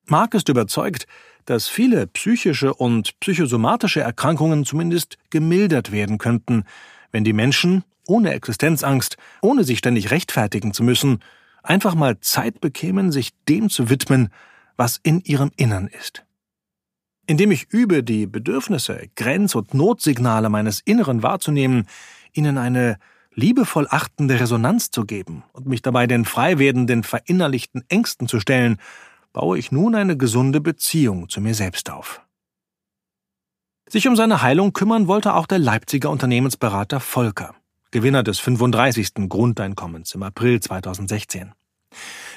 Mark 0.06 0.34
ist 0.34 0.50
überzeugt, 0.50 1.08
dass 1.46 1.68
viele 1.70 2.08
psychische 2.08 2.74
und 2.74 3.18
psychosomatische 3.22 4.02
Erkrankungen 4.02 4.66
zumindest 4.66 5.18
gemildert 5.30 5.94
werden 5.94 6.18
könnten, 6.18 6.64
wenn 7.12 7.24
die 7.24 7.34
Menschen 7.34 7.86
ohne 8.08 8.34
Existenzangst, 8.34 9.18
ohne 9.42 9.64
sich 9.64 9.78
ständig 9.78 10.12
rechtfertigen 10.12 10.74
zu 10.74 10.84
müssen, 10.84 11.20
einfach 11.68 11.96
mal 11.96 12.20
Zeit 12.20 12.62
bekämen, 12.62 13.12
sich 13.12 13.32
dem 13.48 13.70
zu 13.70 13.90
widmen, 13.90 14.30
was 14.76 15.00
in 15.04 15.22
ihrem 15.22 15.52
Innern 15.56 15.88
ist. 15.88 16.26
Indem 17.26 17.52
ich 17.52 17.72
übe, 17.72 18.04
die 18.04 18.26
Bedürfnisse, 18.26 19.10
Grenz- 19.16 19.56
und 19.56 19.74
Notsignale 19.74 20.50
meines 20.50 20.80
Inneren 20.80 21.24
wahrzunehmen, 21.24 21.88
ihnen 22.32 22.58
eine 22.58 22.98
liebevoll 23.34 23.88
achtende 23.90 24.40
Resonanz 24.40 24.92
zu 24.92 25.06
geben 25.06 25.44
und 25.52 25.68
mich 25.68 25.82
dabei 25.82 26.08
den 26.08 26.26
frei 26.26 26.58
werdenden 26.58 27.04
verinnerlichten 27.04 27.84
Ängsten 27.90 28.28
zu 28.28 28.40
stellen, 28.40 28.78
baue 29.34 29.60
ich 29.60 29.72
nun 29.72 29.94
eine 29.94 30.18
gesunde 30.18 30.62
Beziehung 30.62 31.30
zu 31.30 31.42
mir 31.42 31.54
selbst 31.54 31.92
auf. 31.92 32.22
Sich 33.90 34.08
um 34.08 34.16
seine 34.16 34.42
Heilung 34.42 34.74
kümmern 34.74 35.08
wollte 35.08 35.36
auch 35.36 35.46
der 35.46 35.60
Leipziger 35.60 36.10
Unternehmensberater 36.10 37.00
Volker, 37.00 37.56
Gewinner 37.92 38.24
des 38.24 38.40
35. 38.40 39.30
Grundeinkommens 39.30 40.14
im 40.14 40.24
April 40.24 40.60
2016. 40.60 41.54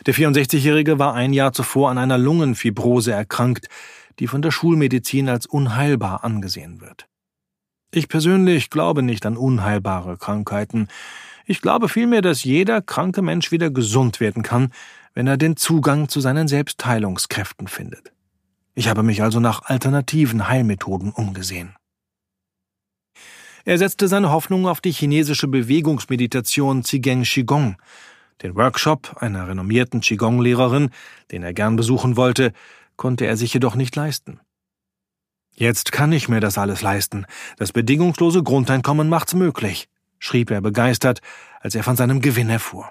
Der 0.07 0.15
64-Jährige 0.15 0.99
war 0.99 1.15
ein 1.15 1.33
Jahr 1.33 1.53
zuvor 1.53 1.91
an 1.91 1.99
einer 1.99 2.19
Lungenfibrose 2.19 3.13
erkrankt, 3.13 3.69
die 4.19 4.27
von 4.27 4.43
der 4.43 4.51
Schulmedizin 4.51 5.29
als 5.29 5.47
unheilbar 5.47 6.25
angesehen 6.25 6.81
wird. 6.81 7.07
Ich 7.93 8.09
persönlich 8.09 8.71
glaube 8.71 9.03
nicht 9.03 9.27
an 9.27 9.37
unheilbare 9.37 10.17
Krankheiten. 10.17 10.89
Ich 11.45 11.61
glaube 11.61 11.89
vielmehr, 11.89 12.23
dass 12.23 12.45
jeder 12.45 12.81
kranke 12.81 13.21
Mensch 13.21 13.51
wieder 13.51 13.71
gesund 13.71 14.21
werden 14.21 14.45
kann, 14.45 14.73
wenn 15.15 15.27
er 15.27 15.37
den 15.37 15.57
Zugang 15.57 16.09
zu 16.09 16.21
seinen 16.21 16.47
Selbstheilungskräften 16.47 17.67
findet. 17.67 18.13
Ich 18.75 18.89
habe 18.89 19.03
mich 19.03 19.23
also 19.23 19.41
nach 19.41 19.63
alternativen 19.65 20.49
Heilmethoden 20.49 21.11
umgesehen. 21.11 21.75
Er 23.65 23.79
setzte 23.79 24.09
seine 24.09 24.31
Hoffnung 24.31 24.67
auf 24.67 24.81
die 24.81 24.93
chinesische 24.93 25.49
Bewegungsmeditation 25.49 26.83
Zigeng 26.83 27.23
Qigong. 27.23 27.77
Den 28.43 28.55
Workshop 28.57 29.17
einer 29.21 29.49
renommierten 29.49 30.01
Qigong-Lehrerin, 30.01 30.91
den 31.31 31.43
er 31.43 31.53
gern 31.53 31.77
besuchen 31.77 32.17
wollte, 32.17 32.53
konnte 32.97 33.27
er 33.27 33.37
sich 33.37 33.53
jedoch 33.53 33.75
nicht 33.75 33.95
leisten. 33.97 34.41
Jetzt 35.55 35.93
kann 35.93 36.13
ich 36.13 36.29
mir 36.29 36.41
das 36.41 36.57
alles 36.57 36.81
leisten. 36.81 37.27
Das 37.59 37.73
bedingungslose 37.73 38.43
Grundeinkommen 38.43 39.11
macht's 39.11 39.35
möglich, 39.35 39.89
schrieb 40.19 40.51
er 40.51 40.63
begeistert, 40.63 41.21
als 41.61 41.75
er 41.75 41.83
von 41.83 41.97
seinem 41.97 42.23
Gewinn 42.23 42.49
erfuhr. 42.49 42.91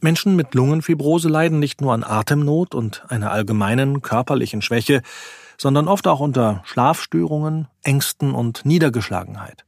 Menschen 0.00 0.36
mit 0.36 0.54
Lungenfibrose 0.54 1.28
leiden 1.28 1.58
nicht 1.58 1.82
nur 1.82 1.92
an 1.92 2.04
Atemnot 2.04 2.74
und 2.74 3.04
einer 3.10 3.30
allgemeinen 3.30 4.00
körperlichen 4.00 4.62
Schwäche, 4.62 5.02
sondern 5.58 5.88
oft 5.88 6.06
auch 6.06 6.20
unter 6.20 6.62
Schlafstörungen, 6.64 7.68
Ängsten 7.82 8.34
und 8.34 8.64
Niedergeschlagenheit. 8.64 9.65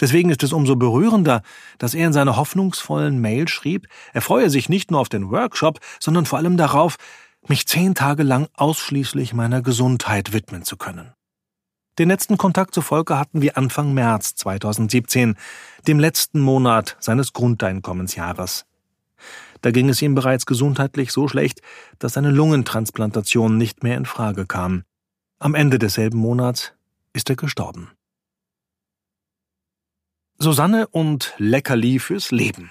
Deswegen 0.00 0.30
ist 0.30 0.42
es 0.42 0.52
umso 0.52 0.76
berührender, 0.76 1.42
dass 1.78 1.94
er 1.94 2.06
in 2.06 2.12
seiner 2.12 2.36
hoffnungsvollen 2.36 3.20
Mail 3.20 3.48
schrieb, 3.48 3.88
er 4.12 4.22
freue 4.22 4.50
sich 4.50 4.68
nicht 4.68 4.90
nur 4.90 5.00
auf 5.00 5.08
den 5.08 5.30
Workshop, 5.30 5.80
sondern 6.00 6.26
vor 6.26 6.38
allem 6.38 6.56
darauf, 6.56 6.96
mich 7.48 7.66
zehn 7.66 7.94
Tage 7.94 8.22
lang 8.22 8.48
ausschließlich 8.54 9.34
meiner 9.34 9.62
Gesundheit 9.62 10.32
widmen 10.32 10.64
zu 10.64 10.76
können. 10.76 11.12
Den 11.98 12.08
letzten 12.08 12.36
Kontakt 12.36 12.74
zu 12.74 12.82
Volker 12.82 13.18
hatten 13.18 13.40
wir 13.40 13.56
Anfang 13.56 13.94
März 13.94 14.34
2017, 14.34 15.36
dem 15.86 15.98
letzten 15.98 16.40
Monat 16.40 16.96
seines 17.00 17.32
Grundeinkommensjahres. 17.32 18.66
Da 19.62 19.70
ging 19.70 19.88
es 19.88 20.02
ihm 20.02 20.14
bereits 20.14 20.44
gesundheitlich 20.44 21.10
so 21.10 21.26
schlecht, 21.26 21.62
dass 21.98 22.12
seine 22.12 22.30
Lungentransplantation 22.30 23.56
nicht 23.56 23.82
mehr 23.82 23.96
in 23.96 24.04
Frage 24.04 24.44
kam. 24.44 24.84
Am 25.38 25.54
Ende 25.54 25.78
desselben 25.78 26.18
Monats 26.18 26.74
ist 27.14 27.30
er 27.30 27.36
gestorben. 27.36 27.90
Susanne 30.38 30.86
und 30.88 31.32
Leckerli 31.38 31.98
fürs 31.98 32.30
Leben. 32.30 32.70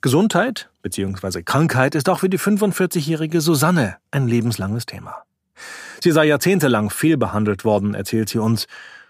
Gesundheit 0.00 0.70
bzw. 0.82 1.42
Krankheit 1.42 1.96
ist 1.96 2.08
auch 2.08 2.20
für 2.20 2.28
die 2.28 2.38
45-jährige 2.38 3.40
Susanne 3.40 3.96
ein 4.12 4.28
lebenslanges 4.28 4.86
Thema. 4.86 5.24
Sie 6.00 6.12
sei 6.12 6.26
jahrzehntelang 6.26 6.90
fehlbehandelt 6.90 7.64
worden, 7.64 7.94
erzählt 7.94 8.28
sie 8.28 8.38
uns. 8.38 8.66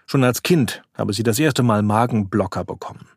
Schon 0.06 0.24
als 0.24 0.42
Kind 0.42 0.82
habe 0.94 1.12
sie 1.12 1.22
das 1.22 1.38
erste 1.38 1.62
Mal 1.62 1.82
Magenblocker 1.82 2.64
bekommen. 2.64 3.08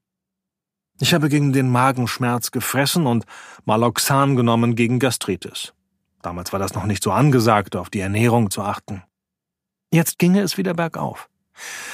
Ich 1.00 1.14
habe 1.14 1.30
gegen 1.30 1.54
den 1.54 1.70
Magenschmerz 1.70 2.52
gefressen 2.52 3.06
und 3.06 3.26
Maloxan 3.64 4.36
genommen 4.36 4.76
gegen 4.76 5.00
Gastritis. 5.00 5.74
Damals 6.22 6.52
war 6.52 6.60
das 6.60 6.74
noch 6.74 6.86
nicht 6.86 7.04
so 7.04 7.12
angesagt, 7.12 7.78
auf 7.78 7.90
die 7.90 8.00
Ernährung 8.02 8.50
zu 8.50 8.62
achten. 8.62 9.04
Jetzt 9.94 10.20
ginge 10.20 10.42
es 10.42 10.58
wieder 10.58 10.74
bergauf. 10.74 11.30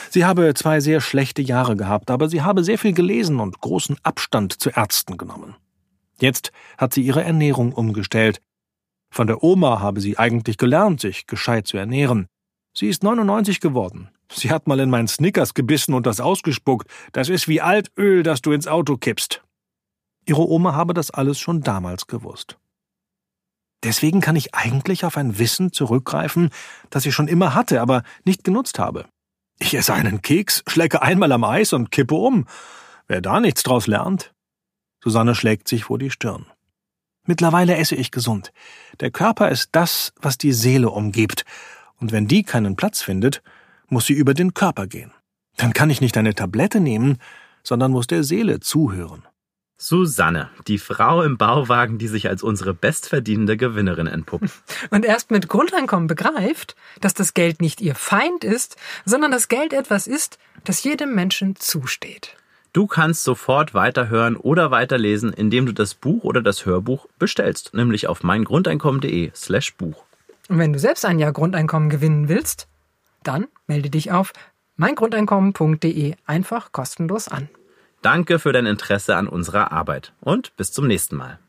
Sie 0.09 0.25
habe 0.25 0.53
zwei 0.53 0.79
sehr 0.79 1.01
schlechte 1.01 1.41
Jahre 1.41 1.75
gehabt, 1.75 2.11
aber 2.11 2.29
sie 2.29 2.41
habe 2.41 2.63
sehr 2.63 2.77
viel 2.77 2.93
gelesen 2.93 3.39
und 3.39 3.59
großen 3.61 3.97
Abstand 4.03 4.53
zu 4.61 4.69
Ärzten 4.69 5.17
genommen. 5.17 5.55
Jetzt 6.19 6.51
hat 6.77 6.93
sie 6.93 7.01
ihre 7.01 7.23
Ernährung 7.23 7.73
umgestellt. 7.73 8.41
Von 9.11 9.27
der 9.27 9.43
Oma 9.43 9.79
habe 9.79 10.01
sie 10.01 10.17
eigentlich 10.17 10.57
gelernt, 10.57 11.01
sich 11.01 11.27
gescheit 11.27 11.67
zu 11.67 11.77
ernähren. 11.77 12.27
Sie 12.75 12.87
ist 12.87 13.03
99 13.03 13.59
geworden. 13.59 14.09
Sie 14.31 14.49
hat 14.49 14.67
mal 14.67 14.79
in 14.79 14.89
meinen 14.89 15.07
Snickers 15.07 15.53
gebissen 15.53 15.93
und 15.93 16.07
das 16.07 16.19
ausgespuckt. 16.19 16.87
Das 17.11 17.29
ist 17.29 17.47
wie 17.47 17.61
Altöl, 17.61 18.23
das 18.23 18.41
du 18.41 18.51
ins 18.51 18.67
Auto 18.67 18.97
kippst. 18.97 19.43
Ihre 20.25 20.49
Oma 20.49 20.73
habe 20.73 20.93
das 20.93 21.11
alles 21.11 21.39
schon 21.39 21.61
damals 21.61 22.07
gewusst. 22.07 22.57
Deswegen 23.83 24.21
kann 24.21 24.37
ich 24.37 24.55
eigentlich 24.55 25.03
auf 25.03 25.17
ein 25.17 25.37
Wissen 25.37 25.73
zurückgreifen, 25.73 26.49
das 26.89 27.05
ich 27.05 27.13
schon 27.13 27.27
immer 27.27 27.53
hatte, 27.53 27.81
aber 27.81 28.03
nicht 28.23 28.43
genutzt 28.43 28.79
habe. 28.79 29.05
Ich 29.63 29.73
esse 29.75 29.93
einen 29.93 30.21
Keks, 30.21 30.61
schlecke 30.67 31.01
einmal 31.01 31.31
am 31.31 31.45
Eis 31.45 31.71
und 31.71 31.89
kippe 31.89 32.15
um. 32.15 32.47
Wer 33.07 33.21
da 33.21 33.39
nichts 33.39 33.63
draus 33.63 33.87
lernt. 33.87 34.33
Susanne 35.01 35.35
schlägt 35.35 35.69
sich 35.69 35.85
vor 35.85 35.97
die 35.97 36.11
Stirn. 36.11 36.45
Mittlerweile 37.25 37.77
esse 37.77 37.95
ich 37.95 38.11
gesund. 38.11 38.51
Der 38.99 39.09
Körper 39.09 39.49
ist 39.49 39.69
das, 39.71 40.11
was 40.21 40.37
die 40.37 40.51
Seele 40.51 40.89
umgibt, 40.89 41.45
und 41.95 42.11
wenn 42.11 42.27
die 42.27 42.43
keinen 42.43 42.75
Platz 42.75 43.01
findet, 43.01 43.41
muss 43.87 44.05
sie 44.05 44.13
über 44.13 44.33
den 44.33 44.53
Körper 44.53 44.85
gehen. 44.85 45.13
Dann 45.55 45.71
kann 45.71 45.89
ich 45.89 46.01
nicht 46.01 46.17
eine 46.17 46.35
Tablette 46.35 46.81
nehmen, 46.81 47.19
sondern 47.63 47.93
muss 47.93 48.07
der 48.07 48.25
Seele 48.25 48.59
zuhören. 48.59 49.23
Susanne, 49.83 50.49
die 50.67 50.77
Frau 50.77 51.23
im 51.23 51.37
Bauwagen, 51.37 51.97
die 51.97 52.07
sich 52.07 52.29
als 52.29 52.41
unsere 52.41 52.73
bestverdienende 52.73 53.57
Gewinnerin 53.57 54.07
entpuppt. 54.07 54.49
Und 54.91 55.03
erst 55.03 55.29
mit 55.29 55.49
Grundeinkommen 55.49 56.07
begreift, 56.07 56.77
dass 57.01 57.13
das 57.13 57.33
Geld 57.33 57.59
nicht 57.59 57.81
ihr 57.81 57.93
Feind 57.93 58.45
ist, 58.45 58.77
sondern 59.03 59.31
das 59.31 59.49
Geld 59.49 59.73
etwas 59.73 60.07
ist, 60.07 60.39
das 60.63 60.85
jedem 60.85 61.13
Menschen 61.13 61.57
zusteht. 61.57 62.37
Du 62.71 62.87
kannst 62.87 63.25
sofort 63.25 63.73
weiterhören 63.73 64.37
oder 64.37 64.71
weiterlesen, 64.71 65.33
indem 65.33 65.65
du 65.65 65.73
das 65.73 65.95
Buch 65.95 66.23
oder 66.23 66.41
das 66.41 66.65
Hörbuch 66.65 67.07
bestellst, 67.19 67.73
nämlich 67.73 68.07
auf 68.07 68.23
meingrundeinkommen.de 68.23 69.31
slash 69.35 69.75
Buch. 69.75 70.05
Und 70.47 70.59
wenn 70.59 70.71
du 70.71 70.79
selbst 70.79 71.03
ein 71.03 71.19
Jahr 71.19 71.33
Grundeinkommen 71.33 71.89
gewinnen 71.89 72.29
willst, 72.29 72.69
dann 73.21 73.47
melde 73.67 73.89
dich 73.89 74.13
auf 74.13 74.31
meingrundeinkommen.de 74.77 76.15
einfach 76.25 76.71
kostenlos 76.71 77.27
an. 77.27 77.49
Danke 78.03 78.37
für 78.37 78.51
dein 78.51 78.65
Interesse 78.65 79.15
an 79.15 79.29
unserer 79.29 79.71
Arbeit 79.71 80.11
und 80.19 80.53
bis 80.57 80.73
zum 80.73 80.87
nächsten 80.87 81.15
Mal. 81.15 81.39